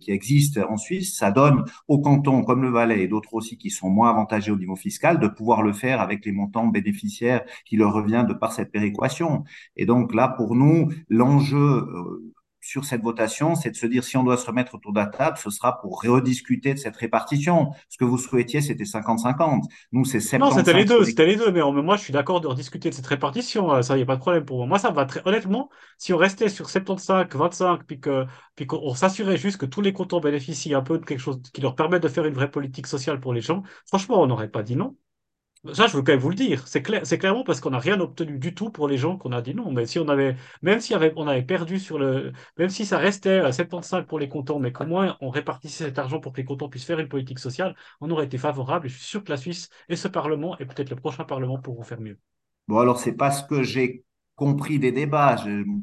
existe 0.08 0.58
en 0.58 0.78
Suisse, 0.78 1.18
ça 1.18 1.32
donne 1.32 1.64
aux 1.88 2.02
cantons 2.02 2.44
comme 2.44 2.62
le 2.62 2.70
Valais 2.70 3.04
et 3.04 3.08
d'autres 3.08 3.34
aussi 3.34 3.58
qui 3.58 3.70
sont 3.70 3.90
moins 3.90 4.10
avantagés 4.10 4.52
au 4.52 4.58
niveau 4.58 4.76
fiscal 4.76 5.20
de 5.20 5.28
pouvoir 5.28 5.62
le 5.62 5.74
faire 5.74 6.02
avec 6.02 6.26
les 6.26 6.32
montants 6.32 6.68
bénéficiaires 6.68 7.44
qui 7.66 7.78
leur 7.78 7.94
revient 7.94 8.26
de 8.28 8.34
par 8.34 8.52
cette 8.52 8.72
péréquation. 8.72 9.44
Et 9.78 9.86
donc 9.86 10.14
là, 10.14 10.28
nous, 10.50 10.92
l'enjeu 11.10 11.58
euh, 11.58 12.32
sur 12.62 12.86
cette 12.86 13.02
votation, 13.02 13.56
c'est 13.56 13.72
de 13.72 13.76
se 13.76 13.88
dire 13.88 14.04
si 14.04 14.18
on 14.18 14.24
doit 14.24 14.38
se 14.38 14.46
remettre 14.46 14.76
autour 14.76 14.94
de 14.94 15.00
la 15.00 15.08
table, 15.08 15.38
ce 15.38 15.50
sera 15.50 15.82
pour 15.82 16.02
rediscuter 16.02 16.74
de 16.74 16.80
cette 16.80 16.96
répartition. 16.96 17.72
Ce 17.90 17.98
que 17.98 18.06
vous 18.06 18.20
souhaitiez, 18.20 18.62
c'était 18.62 18.84
50-50. 18.84 19.64
Nous, 19.92 20.06
c'est 20.06 20.20
70. 20.20 20.40
Non, 20.40 20.56
c'était 20.56 20.74
les 20.74 20.86
deux, 20.86 21.04
c'était 21.04 21.26
les 21.26 21.36
deux. 21.36 21.52
Mais, 21.52 21.62
moi, 21.82 21.98
je 21.98 22.04
suis 22.04 22.14
d'accord 22.14 22.40
de 22.40 22.48
rediscuter 22.48 22.90
de 22.90 22.94
cette 22.94 23.08
répartition. 23.08 23.74
Euh, 23.74 23.82
ça, 23.82 23.96
il 23.96 23.98
n'y 23.98 24.04
a 24.04 24.06
pas 24.06 24.16
de 24.16 24.22
problème 24.22 24.46
pour 24.46 24.58
moi. 24.58 24.68
Moi, 24.68 24.80
ça 24.80 24.92
va 24.92 25.06
très 25.06 25.22
honnêtement. 25.26 25.70
Si 25.98 26.14
on 26.14 26.18
restait 26.18 26.50
sur 26.50 26.70
75, 26.70 27.28
25, 27.34 27.84
puis 27.86 28.00
que 28.00 28.26
puis 28.56 28.68
qu'on 28.68 28.94
s'assurait 28.94 29.38
juste 29.38 29.58
que 29.58 29.66
tous 29.66 29.82
les 29.82 29.94
cantons 29.94 30.20
bénéficient 30.20 30.76
un 30.76 30.82
peu 30.82 31.00
de 31.00 31.06
quelque 31.06 31.20
chose 31.20 31.42
qui 31.54 31.62
leur 31.62 31.76
permet 31.76 32.00
de 32.00 32.08
faire 32.08 32.26
une 32.26 32.36
vraie 32.36 32.52
politique 32.52 32.86
sociale 32.88 33.20
pour 33.20 33.34
les 33.34 33.42
gens, 33.42 33.64
franchement, 33.88 34.22
on 34.22 34.28
n'aurait 34.28 34.50
pas 34.50 34.62
dit 34.62 34.76
non. 34.76 34.96
Ça, 35.74 35.86
je 35.86 35.96
veux 35.96 36.02
quand 36.02 36.14
même 36.14 36.20
vous 36.20 36.30
le 36.30 36.36
dire. 36.36 36.68
C'est 36.68 36.82
clair, 36.82 37.06
c'est 37.06 37.20
clairement 37.20 37.44
parce 37.44 37.60
qu'on 37.62 37.70
n'a 37.70 37.78
rien 37.78 38.00
obtenu 38.00 38.40
du 38.40 38.56
tout 38.56 38.72
pour 38.72 38.88
les 38.88 38.98
gens 38.98 39.16
qu'on 39.18 39.32
a 39.32 39.44
dit 39.44 39.54
non. 39.54 39.72
Mais 39.72 39.86
si 39.86 40.00
on 40.00 40.08
avait, 40.08 40.36
même 40.64 40.80
si 40.80 40.96
on 40.96 41.28
avait 41.28 41.44
perdu 41.44 41.80
sur 41.80 42.00
le, 42.00 42.32
même 42.58 42.70
si 42.70 42.84
ça 42.84 42.98
restait 42.98 43.40
à 43.40 43.52
75 43.52 44.08
pour 44.08 44.18
les 44.18 44.28
cantons, 44.28 44.58
mais 44.60 44.72
qu'au 44.72 44.88
moins 44.88 45.18
on 45.22 45.30
répartissait 45.30 45.86
cet 45.86 46.00
argent 46.00 46.20
pour 46.20 46.34
que 46.34 46.38
les 46.38 46.46
cantons 46.46 46.68
puissent 46.68 46.86
faire 46.86 46.98
une 46.98 47.08
politique 47.08 47.38
sociale, 47.38 47.76
on 48.00 48.10
aurait 48.10 48.26
été 48.26 48.40
favorable. 48.40 48.88
Je 48.90 48.96
suis 48.96 49.04
sûr 49.06 49.24
que 49.24 49.30
la 49.30 49.38
Suisse 49.38 49.70
et 49.88 49.96
ce 49.96 50.08
Parlement 50.08 50.58
et 50.58 50.66
peut-être 50.66 50.90
le 50.90 50.96
prochain 50.96 51.26
Parlement 51.26 51.60
pourront 51.60 51.84
faire 51.84 52.02
mieux. 52.02 52.18
Bon, 52.68 52.80
alors 52.80 53.00
c'est 53.00 53.14
pas 53.14 53.30
ce 53.30 53.44
que 53.44 53.62
j'ai 53.62 54.04
compris 54.36 54.80
des 54.80 54.92
débats. 54.92 55.36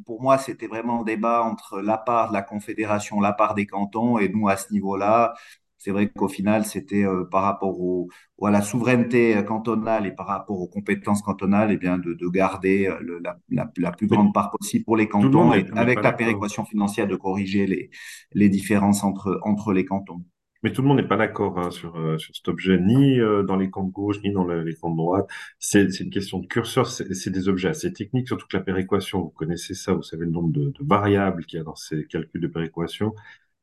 Pour 0.06 0.20
moi, 0.20 0.38
c'était 0.38 0.66
vraiment 0.66 1.02
un 1.02 1.04
débat 1.04 1.44
entre 1.44 1.80
la 1.80 1.98
part 1.98 2.30
de 2.30 2.34
la 2.34 2.42
Confédération, 2.42 3.20
la 3.20 3.32
part 3.32 3.54
des 3.54 3.66
cantons, 3.66 4.18
et 4.18 4.28
nous 4.28 4.48
à 4.48 4.56
ce 4.56 4.72
niveau-là 4.72 5.34
c'est 5.78 5.90
vrai 5.90 6.10
qu'au 6.10 6.28
final, 6.28 6.64
c'était 6.64 7.04
euh, 7.04 7.24
par 7.24 7.42
rapport 7.42 7.80
au, 7.80 8.08
à 8.42 8.50
la 8.50 8.62
souveraineté 8.62 9.42
cantonale 9.46 10.06
et 10.06 10.12
par 10.12 10.26
rapport 10.26 10.60
aux 10.60 10.68
compétences 10.68 11.22
cantonales, 11.22 11.70
et 11.70 11.74
eh 11.74 11.76
bien 11.76 11.98
de, 11.98 12.14
de 12.14 12.28
garder 12.28 12.86
euh, 12.86 12.98
le, 13.00 13.18
la, 13.20 13.38
la, 13.50 13.70
la, 13.76 13.92
plus 13.92 14.06
grande 14.06 14.34
part 14.34 14.50
possible 14.50 14.84
pour 14.84 14.96
les 14.96 15.08
cantons 15.08 15.52
et 15.54 15.66
avec 15.74 16.02
la 16.02 16.12
péréquation 16.12 16.64
financière 16.64 17.06
de 17.06 17.16
corriger 17.16 17.66
les, 17.66 17.90
les 18.32 18.48
différences 18.48 19.04
entre, 19.04 19.40
entre 19.44 19.72
les 19.72 19.84
cantons. 19.84 20.24
Mais 20.64 20.72
tout 20.72 20.82
le 20.82 20.88
monde 20.88 20.96
n'est 20.96 21.06
pas 21.06 21.16
d'accord 21.16 21.58
hein, 21.58 21.70
sur, 21.70 21.96
euh, 21.96 22.18
sur 22.18 22.34
cet 22.34 22.48
objet, 22.48 22.78
ni 22.80 23.20
euh, 23.20 23.44
dans 23.44 23.56
les 23.56 23.70
camps 23.70 23.84
de 23.84 23.92
gauche, 23.92 24.16
ni 24.24 24.32
dans 24.32 24.44
le, 24.44 24.62
les 24.64 24.74
camps 24.74 24.90
de 24.90 24.96
droite. 24.96 25.28
C'est 25.60 26.00
une 26.00 26.10
question 26.10 26.40
de 26.40 26.46
curseur, 26.46 26.88
c'est 26.88 27.30
des 27.30 27.48
objets 27.48 27.68
assez 27.68 27.92
techniques, 27.92 28.26
surtout 28.26 28.46
que 28.48 28.56
la 28.56 28.62
péréquation, 28.64 29.22
vous 29.22 29.30
connaissez 29.30 29.74
ça, 29.74 29.92
vous 29.94 30.02
savez 30.02 30.24
le 30.24 30.32
nombre 30.32 30.50
de, 30.50 30.70
de 30.70 30.84
variables 30.84 31.44
qu'il 31.44 31.58
y 31.58 31.60
a 31.60 31.64
dans 31.64 31.76
ces 31.76 32.06
calculs 32.06 32.40
de 32.40 32.48
péréquation. 32.48 33.14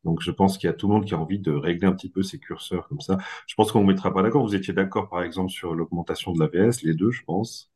Donc, 0.06 0.22
je 0.22 0.32
pense 0.32 0.58
qu'il 0.58 0.68
y 0.68 0.70
a 0.70 0.74
tout 0.74 0.88
le 0.88 0.94
monde 0.94 1.06
qui 1.06 1.14
a 1.14 1.20
envie 1.20 1.40
de 1.40 1.52
régler 1.52 1.88
un 1.88 1.94
petit 1.94 2.10
peu 2.10 2.24
ses 2.24 2.40
curseurs 2.40 2.88
comme 2.88 3.02
ça. 3.02 3.18
Je 3.48 3.56
pense 3.56 3.72
qu'on 3.72 3.82
ne 3.82 3.88
mettra 3.88 4.14
pas 4.14 4.22
d'accord. 4.24 4.44
Vous 4.46 4.56
étiez 4.56 4.74
d'accord, 4.74 5.10
par 5.10 5.24
exemple, 5.24 5.52
sur 5.52 5.76
l'augmentation 5.76 6.32
de 6.34 6.40
l'AVS, 6.40 6.84
les 6.84 6.94
deux, 6.94 7.12
je 7.12 7.24
pense. 7.24 7.72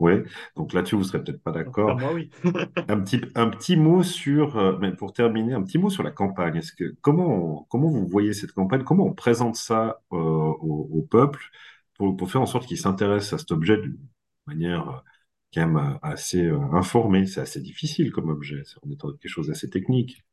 Oui. 0.00 0.12
Donc 0.56 0.72
là-dessus, 0.72 0.96
vous 0.96 1.04
serez 1.04 1.22
peut-être 1.22 1.42
pas 1.42 1.52
d'accord. 1.52 1.98
moi, 1.98 2.12
oui. 2.12 2.30
un 2.88 3.00
petit, 3.00 3.20
un 3.34 3.48
petit 3.48 3.76
mot 3.76 4.02
sur, 4.02 4.56
euh, 4.56 4.76
mais 4.80 4.92
pour 4.92 5.12
terminer, 5.12 5.54
un 5.54 5.62
petit 5.62 5.78
mot 5.78 5.90
sur 5.90 6.02
la 6.02 6.10
campagne. 6.10 6.56
Est-ce 6.56 6.72
que 6.72 6.94
comment, 7.00 7.66
comment 7.70 7.88
vous 7.90 8.06
voyez 8.06 8.32
cette 8.32 8.52
campagne? 8.52 8.82
Comment 8.82 9.06
on 9.06 9.14
présente 9.14 9.56
ça 9.56 10.00
euh, 10.12 10.16
au, 10.16 10.88
au, 10.92 11.02
peuple 11.02 11.50
pour, 11.94 12.16
pour 12.16 12.30
faire 12.30 12.42
en 12.42 12.46
sorte 12.46 12.66
qu'il 12.66 12.78
s'intéresse 12.78 13.32
à 13.32 13.38
cet 13.38 13.52
objet 13.52 13.76
d'une 13.78 13.98
manière 14.46 14.88
euh, 14.88 14.98
quand 15.54 15.66
même 15.68 15.98
assez 16.02 16.48
informée? 16.72 17.26
C'est 17.26 17.40
assez 17.40 17.60
difficile 17.60 18.10
comme 18.12 18.30
objet. 18.30 18.62
On 18.82 18.90
est 18.90 18.96
dans 18.96 19.12
quelque 19.12 19.28
chose 19.28 19.48
d'assez 19.48 19.70
technique. 19.70 20.24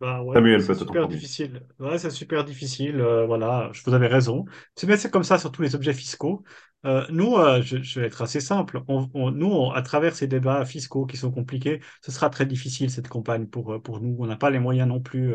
Bah 0.00 0.22
ouais, 0.22 0.60
c'est 0.60 0.74
super 0.74 1.08
difficile. 1.08 1.62
Ouais, 1.78 1.98
c'est 1.98 2.10
super 2.10 2.44
difficile. 2.44 3.00
Euh, 3.00 3.24
voilà, 3.24 3.70
je 3.72 3.82
vous 3.82 3.94
avais 3.94 4.08
raison. 4.08 4.44
C'est 4.74 5.10
comme 5.10 5.24
ça 5.24 5.38
sur 5.38 5.50
tous 5.50 5.62
les 5.62 5.74
objets 5.74 5.94
fiscaux. 5.94 6.44
Euh, 6.84 7.06
nous, 7.08 7.36
euh, 7.36 7.62
je, 7.62 7.82
je, 7.82 8.00
vais 8.00 8.06
être 8.06 8.20
assez 8.20 8.40
simple. 8.40 8.82
On, 8.88 9.08
on, 9.14 9.30
nous, 9.30 9.46
on, 9.46 9.70
à 9.70 9.80
travers 9.80 10.14
ces 10.14 10.26
débats 10.26 10.66
fiscaux 10.66 11.06
qui 11.06 11.16
sont 11.16 11.30
compliqués, 11.30 11.80
ce 12.02 12.12
sera 12.12 12.28
très 12.28 12.44
difficile 12.44 12.90
cette 12.90 13.08
campagne 13.08 13.46
pour, 13.46 13.82
pour 13.82 14.00
nous. 14.00 14.14
On 14.18 14.26
n'a 14.26 14.36
pas 14.36 14.50
les 14.50 14.58
moyens 14.58 14.86
non 14.86 15.00
plus 15.00 15.34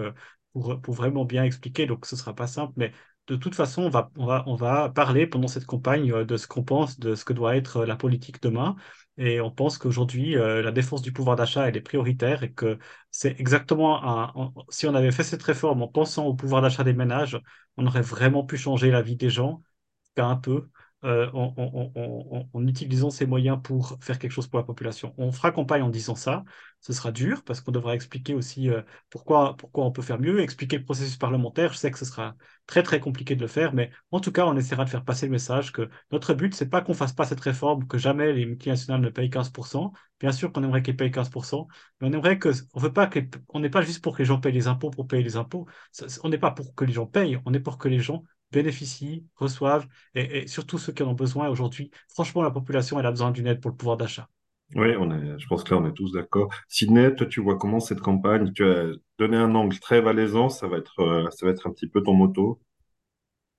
pour, 0.53 0.79
pour 0.79 0.93
vraiment 0.93 1.25
bien 1.25 1.43
expliquer, 1.43 1.87
donc 1.87 2.05
ce 2.05 2.15
sera 2.15 2.35
pas 2.35 2.47
simple. 2.47 2.73
Mais 2.75 2.91
de 3.27 3.35
toute 3.35 3.55
façon, 3.55 3.83
on 3.83 3.89
va, 3.89 4.11
on 4.15 4.25
va, 4.27 4.43
on 4.45 4.55
va 4.55 4.89
parler 4.89 5.25
pendant 5.25 5.47
cette 5.47 5.65
campagne 5.65 6.23
de 6.23 6.37
ce 6.37 6.47
qu'on 6.47 6.63
pense, 6.63 6.99
de 6.99 7.15
ce 7.15 7.25
que 7.25 7.33
doit 7.33 7.55
être 7.55 7.83
la 7.85 7.95
politique 7.95 8.41
demain. 8.43 8.75
Et 9.23 9.39
on 9.39 9.51
pense 9.51 9.77
qu'aujourd'hui, 9.77 10.35
euh, 10.35 10.61
la 10.63 10.71
défense 10.71 11.01
du 11.03 11.11
pouvoir 11.13 11.35
d'achat, 11.35 11.67
est 11.77 11.81
prioritaire 11.81 12.41
et 12.43 12.51
que 12.53 12.79
c'est 13.11 13.39
exactement 13.39 14.03
un, 14.03 14.53
si 14.69 14.87
on 14.87 14.95
avait 14.95 15.11
fait 15.11 15.23
cette 15.23 15.43
réforme 15.43 15.83
en 15.83 15.87
pensant 15.87 16.25
au 16.25 16.33
pouvoir 16.33 16.61
d'achat 16.63 16.83
des 16.83 16.93
ménages, 16.93 17.39
on 17.77 17.85
aurait 17.85 18.01
vraiment 18.01 18.43
pu 18.43 18.57
changer 18.57 18.89
la 18.91 19.01
vie 19.03 19.15
des 19.15 19.29
gens, 19.29 19.61
un 20.17 20.35
peu, 20.37 20.69
euh, 21.03 21.29
en, 21.33 22.67
utilisant 22.67 23.09
ces 23.09 23.25
moyens 23.25 23.59
pour 23.63 23.97
faire 24.01 24.19
quelque 24.19 24.31
chose 24.31 24.47
pour 24.47 24.59
la 24.59 24.65
population. 24.65 25.15
On 25.17 25.31
fera 25.31 25.51
campagne 25.51 25.81
en 25.81 25.89
disant 25.89 26.15
ça. 26.15 26.43
Ce 26.79 26.93
sera 26.93 27.11
dur 27.11 27.43
parce 27.43 27.59
qu'on 27.59 27.71
devra 27.71 27.95
expliquer 27.95 28.35
aussi 28.35 28.69
euh, 28.69 28.83
pourquoi, 29.09 29.55
pourquoi 29.57 29.85
on 29.85 29.91
peut 29.91 30.03
faire 30.03 30.19
mieux, 30.19 30.41
expliquer 30.41 30.77
le 30.77 30.83
processus 30.83 31.17
parlementaire. 31.17 31.73
Je 31.73 31.79
sais 31.79 31.89
que 31.89 31.97
ce 31.97 32.05
sera 32.05 32.35
très 32.67 32.83
très 32.83 32.99
compliqué 32.99 33.35
de 33.35 33.41
le 33.41 33.47
faire, 33.47 33.73
mais 33.73 33.91
en 34.11 34.19
tout 34.19 34.31
cas, 34.31 34.45
on 34.45 34.55
essaiera 34.55 34.85
de 34.85 34.89
faire 34.89 35.03
passer 35.03 35.25
le 35.25 35.31
message 35.31 35.71
que 35.71 35.89
notre 36.11 36.33
but, 36.35 36.53
c'est 36.53 36.69
pas 36.69 36.81
qu'on 36.81 36.93
fasse 36.93 37.13
pas 37.13 37.25
cette 37.25 37.41
réforme, 37.41 37.87
que 37.87 37.97
jamais 37.97 38.31
les 38.33 38.45
multinationales 38.45 39.01
ne 39.01 39.09
payent 39.09 39.29
15%. 39.29 39.91
Bien 40.19 40.31
sûr 40.31 40.51
qu'on 40.51 40.63
aimerait 40.63 40.83
qu'ils 40.83 40.95
payent 40.95 41.11
15%, 41.11 41.67
mais 41.99 42.09
on 42.09 42.13
aimerait 42.13 42.37
que, 42.37 42.49
on 42.73 42.79
veut 42.79 42.93
pas 42.93 43.07
que, 43.07 43.19
on 43.49 43.59
n'est 43.59 43.71
pas 43.71 43.81
juste 43.81 44.03
pour 44.03 44.13
que 44.13 44.19
les 44.19 44.25
gens 44.25 44.39
payent 44.39 44.53
les 44.53 44.67
impôts 44.67 44.91
pour 44.91 45.07
payer 45.07 45.23
les 45.23 45.35
impôts. 45.35 45.65
On 46.23 46.29
n'est 46.29 46.37
pas 46.37 46.51
pour 46.51 46.75
que 46.75 46.85
les 46.85 46.93
gens 46.93 47.07
payent, 47.07 47.39
on 47.45 47.53
est 47.53 47.59
pour 47.59 47.79
que 47.79 47.87
les 47.87 47.99
gens 47.99 48.23
bénéficient, 48.51 49.25
reçoivent, 49.35 49.87
et, 50.15 50.39
et, 50.43 50.47
surtout 50.47 50.77
ceux 50.77 50.93
qui 50.93 51.03
en 51.03 51.09
ont 51.09 51.13
besoin 51.13 51.49
aujourd'hui. 51.49 51.91
Franchement, 52.09 52.41
la 52.41 52.51
population, 52.51 52.99
elle 52.99 53.05
a 53.05 53.11
besoin 53.11 53.31
d'une 53.31 53.47
aide 53.47 53.61
pour 53.61 53.71
le 53.71 53.77
pouvoir 53.77 53.97
d'achat. 53.97 54.27
Oui, 54.75 54.95
on 54.97 55.11
est, 55.11 55.37
je 55.37 55.47
pense 55.47 55.63
que 55.63 55.73
là, 55.73 55.81
on 55.81 55.87
est 55.87 55.93
tous 55.93 56.13
d'accord. 56.13 56.49
Sidney, 56.69 57.13
toi, 57.15 57.27
tu 57.27 57.41
vois 57.41 57.57
comment 57.57 57.81
cette 57.81 57.99
campagne, 57.99 58.53
tu 58.53 58.63
as 58.63 58.85
donné 59.19 59.35
un 59.35 59.53
angle 59.53 59.77
très 59.79 59.99
valaisan, 59.99 60.47
ça 60.47 60.67
va 60.67 60.77
être, 60.77 60.99
euh, 60.99 61.29
ça 61.31 61.45
va 61.45 61.51
être 61.51 61.67
un 61.67 61.71
petit 61.71 61.87
peu 61.87 62.01
ton 62.01 62.13
moto. 62.13 62.61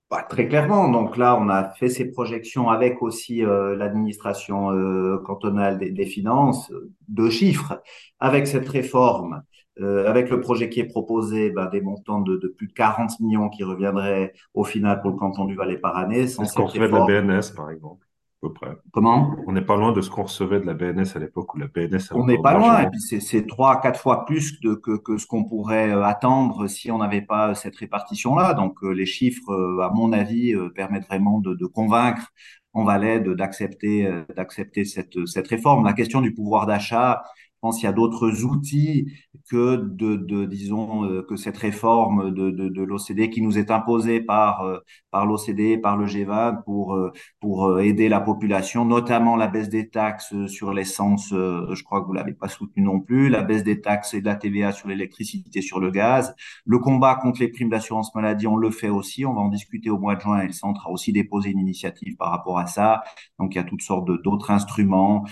Bah, 0.09 0.25
très 0.27 0.47
clairement. 0.47 0.89
Donc 0.89 1.17
là, 1.17 1.37
on 1.39 1.49
a 1.49 1.69
fait 1.71 1.89
ces 1.89 2.11
projections 2.11 2.69
avec 2.69 3.01
aussi 3.01 3.43
euh, 3.45 3.75
l'administration 3.75 4.71
euh, 4.71 5.19
cantonale 5.19 5.77
des, 5.77 5.91
des, 5.91 6.05
finances, 6.05 6.71
deux 7.07 7.29
chiffres. 7.29 7.81
Avec 8.19 8.47
cette 8.47 8.69
réforme, 8.69 9.43
euh, 9.79 10.07
avec 10.07 10.29
le 10.29 10.39
projet 10.39 10.69
qui 10.69 10.79
est 10.79 10.87
proposé, 10.87 11.49
bah, 11.49 11.67
des 11.67 11.81
montants 11.81 12.21
de, 12.21 12.37
de, 12.37 12.47
plus 12.47 12.67
de 12.67 12.73
40 12.73 13.19
millions 13.19 13.49
qui 13.49 13.63
reviendraient 13.63 14.33
au 14.53 14.63
final 14.63 15.01
pour 15.01 15.09
le 15.09 15.17
canton 15.17 15.45
du 15.45 15.55
Valais 15.55 15.77
par 15.77 15.97
année. 15.97 16.21
Est-ce 16.21 16.53
qu'on 16.53 16.65
recevait 16.65 16.87
de 16.87 16.93
la 16.93 17.05
BNS, 17.05 17.55
par 17.55 17.71
exemple 17.71 18.05
à 18.05 18.47
peu 18.47 18.53
près? 18.53 18.77
Comment? 18.91 19.35
On 19.47 19.53
n'est 19.53 19.63
pas 19.63 19.75
loin 19.75 19.91
de 19.91 20.01
ce 20.01 20.11
qu'on 20.11 20.23
recevait 20.23 20.59
de 20.59 20.65
la 20.65 20.75
BNS 20.75 21.15
à 21.15 21.19
l'époque 21.19 21.55
où 21.55 21.57
la 21.57 21.67
BNS. 21.67 22.11
On 22.11 22.25
n'est 22.25 22.41
pas 22.41 22.55
loin, 22.55 22.81
et 22.81 22.89
puis 22.89 22.99
c'est 23.01 23.47
trois 23.47 23.73
à 23.73 23.77
quatre 23.77 23.99
fois 23.99 24.25
plus 24.25 24.59
de, 24.61 24.75
que, 24.75 24.97
que 24.97 25.17
ce 25.17 25.25
qu'on 25.25 25.45
pourrait 25.45 25.89
euh, 25.89 26.03
attendre 26.03 26.67
si 26.67 26.91
on 26.91 26.99
n'avait 26.99 27.21
pas 27.21 27.55
cette 27.55 27.75
répartition-là. 27.75 28.53
Donc 28.53 28.83
euh, 28.83 28.91
les 28.91 29.07
chiffres, 29.07 29.51
à 29.81 29.89
mon 29.89 30.13
avis, 30.13 30.53
permettent 30.75 31.07
vraiment 31.07 31.39
de, 31.39 31.55
de 31.55 31.65
convaincre 31.65 32.31
en 32.73 32.83
Valais 32.83 33.19
d'accepter 33.21 34.11
d'accepter 34.35 34.85
cette, 34.85 35.25
cette 35.25 35.47
réforme. 35.47 35.83
La 35.85 35.93
question 35.93 36.21
du 36.21 36.33
pouvoir 36.33 36.67
d'achat, 36.67 37.23
pense 37.63 37.77
qu'il 37.77 37.85
y 37.85 37.89
a 37.89 37.93
d'autres 37.93 38.43
outils 38.43 39.07
que 39.49 39.77
de, 39.77 40.17
de 40.17 40.45
disons, 40.45 41.05
euh, 41.05 41.21
que 41.23 41.37
cette 41.37 41.57
réforme 41.57 42.31
de, 42.31 42.51
de, 42.51 42.67
de 42.67 42.83
l'OCDE 42.83 43.29
qui 43.29 43.41
nous 43.41 43.57
est 43.57 43.71
imposée 43.71 44.19
par, 44.19 44.61
euh, 44.61 44.79
par 45.11 45.25
l'OCDE, 45.25 45.81
par 45.81 45.95
le 45.95 46.05
G20 46.05 46.63
pour, 46.65 46.93
euh, 46.93 47.11
pour 47.39 47.79
aider 47.79 48.09
la 48.09 48.19
population, 48.19 48.83
notamment 48.83 49.37
la 49.37 49.47
baisse 49.47 49.69
des 49.69 49.89
taxes 49.89 50.33
sur 50.47 50.73
l'essence, 50.73 51.29
je 51.31 51.83
crois 51.83 52.01
que 52.01 52.05
vous 52.05 52.13
l'avez 52.13 52.33
pas 52.33 52.49
soutenu 52.49 52.83
non 52.83 52.99
plus, 52.99 53.29
la 53.29 53.43
baisse 53.43 53.63
des 53.63 53.79
taxes 53.79 54.13
et 54.13 54.19
de 54.19 54.25
la 54.25 54.35
TVA 54.35 54.73
sur 54.73 54.89
l'électricité, 54.89 55.61
sur 55.61 55.79
le 55.79 55.89
gaz, 55.89 56.35
le 56.65 56.79
combat 56.79 57.15
contre 57.15 57.39
les 57.39 57.47
primes 57.47 57.69
d'assurance 57.69 58.13
maladie, 58.13 58.47
on 58.47 58.57
le 58.57 58.71
fait 58.71 58.89
aussi, 58.89 59.25
on 59.25 59.33
va 59.33 59.41
en 59.41 59.49
discuter 59.49 59.89
au 59.89 59.97
mois 59.97 60.15
de 60.15 60.21
juin 60.21 60.41
et 60.41 60.47
le 60.47 60.53
centre 60.53 60.87
a 60.87 60.89
aussi 60.91 61.13
déposé 61.13 61.51
une 61.51 61.59
initiative 61.59 62.17
par 62.17 62.31
rapport 62.31 62.59
à 62.59 62.65
ça. 62.67 63.03
Donc 63.39 63.55
il 63.55 63.57
y 63.57 63.61
a 63.61 63.63
toutes 63.63 63.81
sortes 63.81 64.09
d'autres 64.23 64.51
instruments 64.51 65.25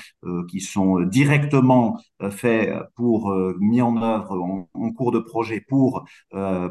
qui 0.49 0.61
sont 0.61 1.01
directement 1.01 1.97
faits 2.29 2.73
pour 2.95 3.33
mis 3.59 3.81
en 3.81 4.01
œuvre 4.01 4.39
en, 4.41 4.69
en, 4.73 4.91
cours 4.91 5.11
de 5.11 5.19
projet 5.19 5.61
pour 5.61 6.05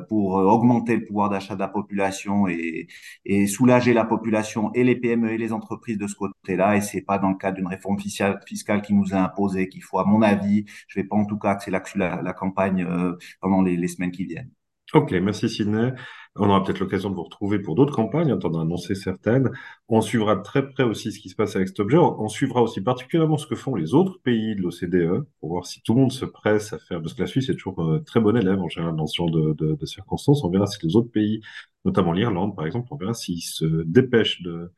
pour 0.08 0.34
augmenter 0.34 0.96
le 0.96 1.04
pouvoir 1.06 1.30
d'achat 1.30 1.54
de 1.54 1.60
la 1.60 1.68
population 1.68 2.46
et, 2.48 2.86
et 3.24 3.46
soulager 3.46 3.92
la 3.92 4.04
population 4.04 4.72
et 4.74 4.84
les 4.84 4.96
PME 4.96 5.32
et 5.32 5.38
les 5.38 5.52
entreprises 5.52 5.98
de 5.98 6.06
ce 6.06 6.14
côté-là. 6.14 6.76
Et 6.76 6.80
c'est 6.80 7.02
pas 7.02 7.18
dans 7.18 7.30
le 7.30 7.36
cadre 7.36 7.56
d'une 7.56 7.66
réforme 7.66 7.98
fiscale, 7.98 8.40
fiscale 8.46 8.82
qui 8.82 8.94
nous 8.94 9.14
a 9.14 9.18
imposé 9.18 9.68
qu'il 9.68 9.82
faut, 9.82 9.98
à 9.98 10.04
mon 10.04 10.22
avis, 10.22 10.64
je 10.88 11.00
vais 11.00 11.06
pas 11.06 11.16
en 11.16 11.24
tout 11.26 11.38
cas 11.38 11.50
axer 11.50 11.70
là-dessus 11.70 11.98
la, 11.98 12.22
la, 12.22 12.32
campagne 12.32 12.84
euh, 12.84 13.16
pendant 13.40 13.62
les, 13.62 13.76
les 13.76 13.88
semaines 13.88 14.12
qui 14.12 14.24
viennent. 14.24 14.50
Ok, 14.92 15.12
merci 15.12 15.48
Sidney. 15.48 15.92
On 16.37 16.48
aura 16.48 16.64
peut-être 16.64 16.81
l'occasion 16.81 17.11
de 17.11 17.14
vous 17.14 17.22
retrouver 17.22 17.61
pour 17.61 17.74
d'autres 17.76 17.94
campagnes, 17.94 18.33
en 18.33 18.37
d'en 18.38 18.61
annoncer 18.61 18.94
certaines. 18.96 19.50
On 19.88 20.00
suivra 20.00 20.37
très 20.37 20.68
près 20.68 20.83
aussi 20.83 21.12
ce 21.12 21.20
qui 21.20 21.29
se 21.29 21.37
passe 21.37 21.55
avec 21.55 21.68
cet 21.68 21.79
objet. 21.81 21.96
On 21.98 22.29
suivra 22.29 22.62
aussi 22.62 22.81
particulièrement 22.81 23.37
ce 23.38 23.46
que 23.46 23.55
font 23.55 23.74
les 23.76 23.94
autres 23.94 24.20
pays 24.22 24.57
de 24.57 24.62
l'OCDE 24.62 25.26
pour 25.40 25.50
voir 25.50 25.66
si 25.66 25.81
tout 25.83 25.94
le 25.94 26.00
monde 26.00 26.12
se 26.12 26.24
presse 26.24 26.72
à 26.72 26.79
faire, 26.79 27.00
parce 27.00 27.14
que 27.14 27.20
la 27.20 27.29
Suisse 27.29 27.48
est 27.48 27.55
toujours 27.55 27.83
euh, 27.83 28.00
très 28.00 28.20
bon 28.20 28.37
élève 28.37 28.61
en 28.61 28.68
général 28.68 28.96
dans 28.96 29.07
ce 29.07 29.16
genre 29.16 29.31
de, 29.31 29.53
de, 29.55 29.74
de 29.74 29.87
circonstances. 29.87 30.42
On 30.44 30.50
verra 30.50 30.66
si 30.66 30.79
les 30.85 30.96
autres 30.96 31.11
pays, 31.11 31.40
notamment 31.85 32.12
l'Irlande 32.12 32.57
par 32.57 32.66
exemple, 32.66 32.88
on 32.90 32.96
verra 32.96 33.14
s'ils 33.14 33.42
se 33.42 33.64
dépêchent 33.85 34.42
de, 34.42 34.72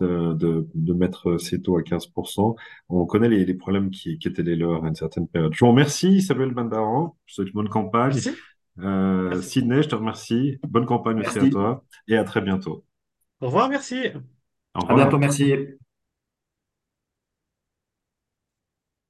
de, 0.00 0.66
de, 0.74 0.92
mettre 0.94 1.38
ces 1.38 1.62
taux 1.62 1.76
à 1.76 1.82
15%. 1.82 2.56
On 2.88 3.06
connaît 3.06 3.28
les, 3.28 3.44
les 3.44 3.54
problèmes 3.54 3.90
qui, 3.90 4.18
qui, 4.18 4.28
étaient 4.28 4.42
les 4.42 4.56
leurs 4.56 4.84
à 4.84 4.88
une 4.88 4.96
certaine 4.96 5.28
période. 5.28 5.52
Je 5.54 5.64
vous 5.64 5.70
remercie, 5.70 6.16
Isabelle 6.16 6.50
Bandaran. 6.52 7.16
Je 7.26 7.42
vous 7.42 7.48
bonne 7.52 7.68
campagne. 7.68 8.18
Euh, 8.78 9.40
Sydney, 9.42 9.82
je 9.82 9.88
te 9.88 9.94
remercie. 9.94 10.58
Bonne 10.62 10.86
campagne 10.86 11.18
Merci. 11.18 11.38
aussi 11.38 11.40
à 11.40 11.46
toi 11.46 11.84
et 12.08 12.16
à 12.16 12.24
très 12.24 12.40
bientôt. 12.40 12.84
Au 13.40 13.46
revoir, 13.46 13.68
merci. 13.68 14.08
Au 14.74 14.80
À 14.88 14.94
revoir. 14.94 14.94
bientôt, 14.94 15.18
merci. 15.18 15.52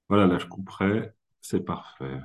Voilà, 0.09 0.27
là 0.27 0.38
je 0.38 0.46
couperai. 0.46 1.12
C'est 1.42 1.61
parfait. 1.64 2.18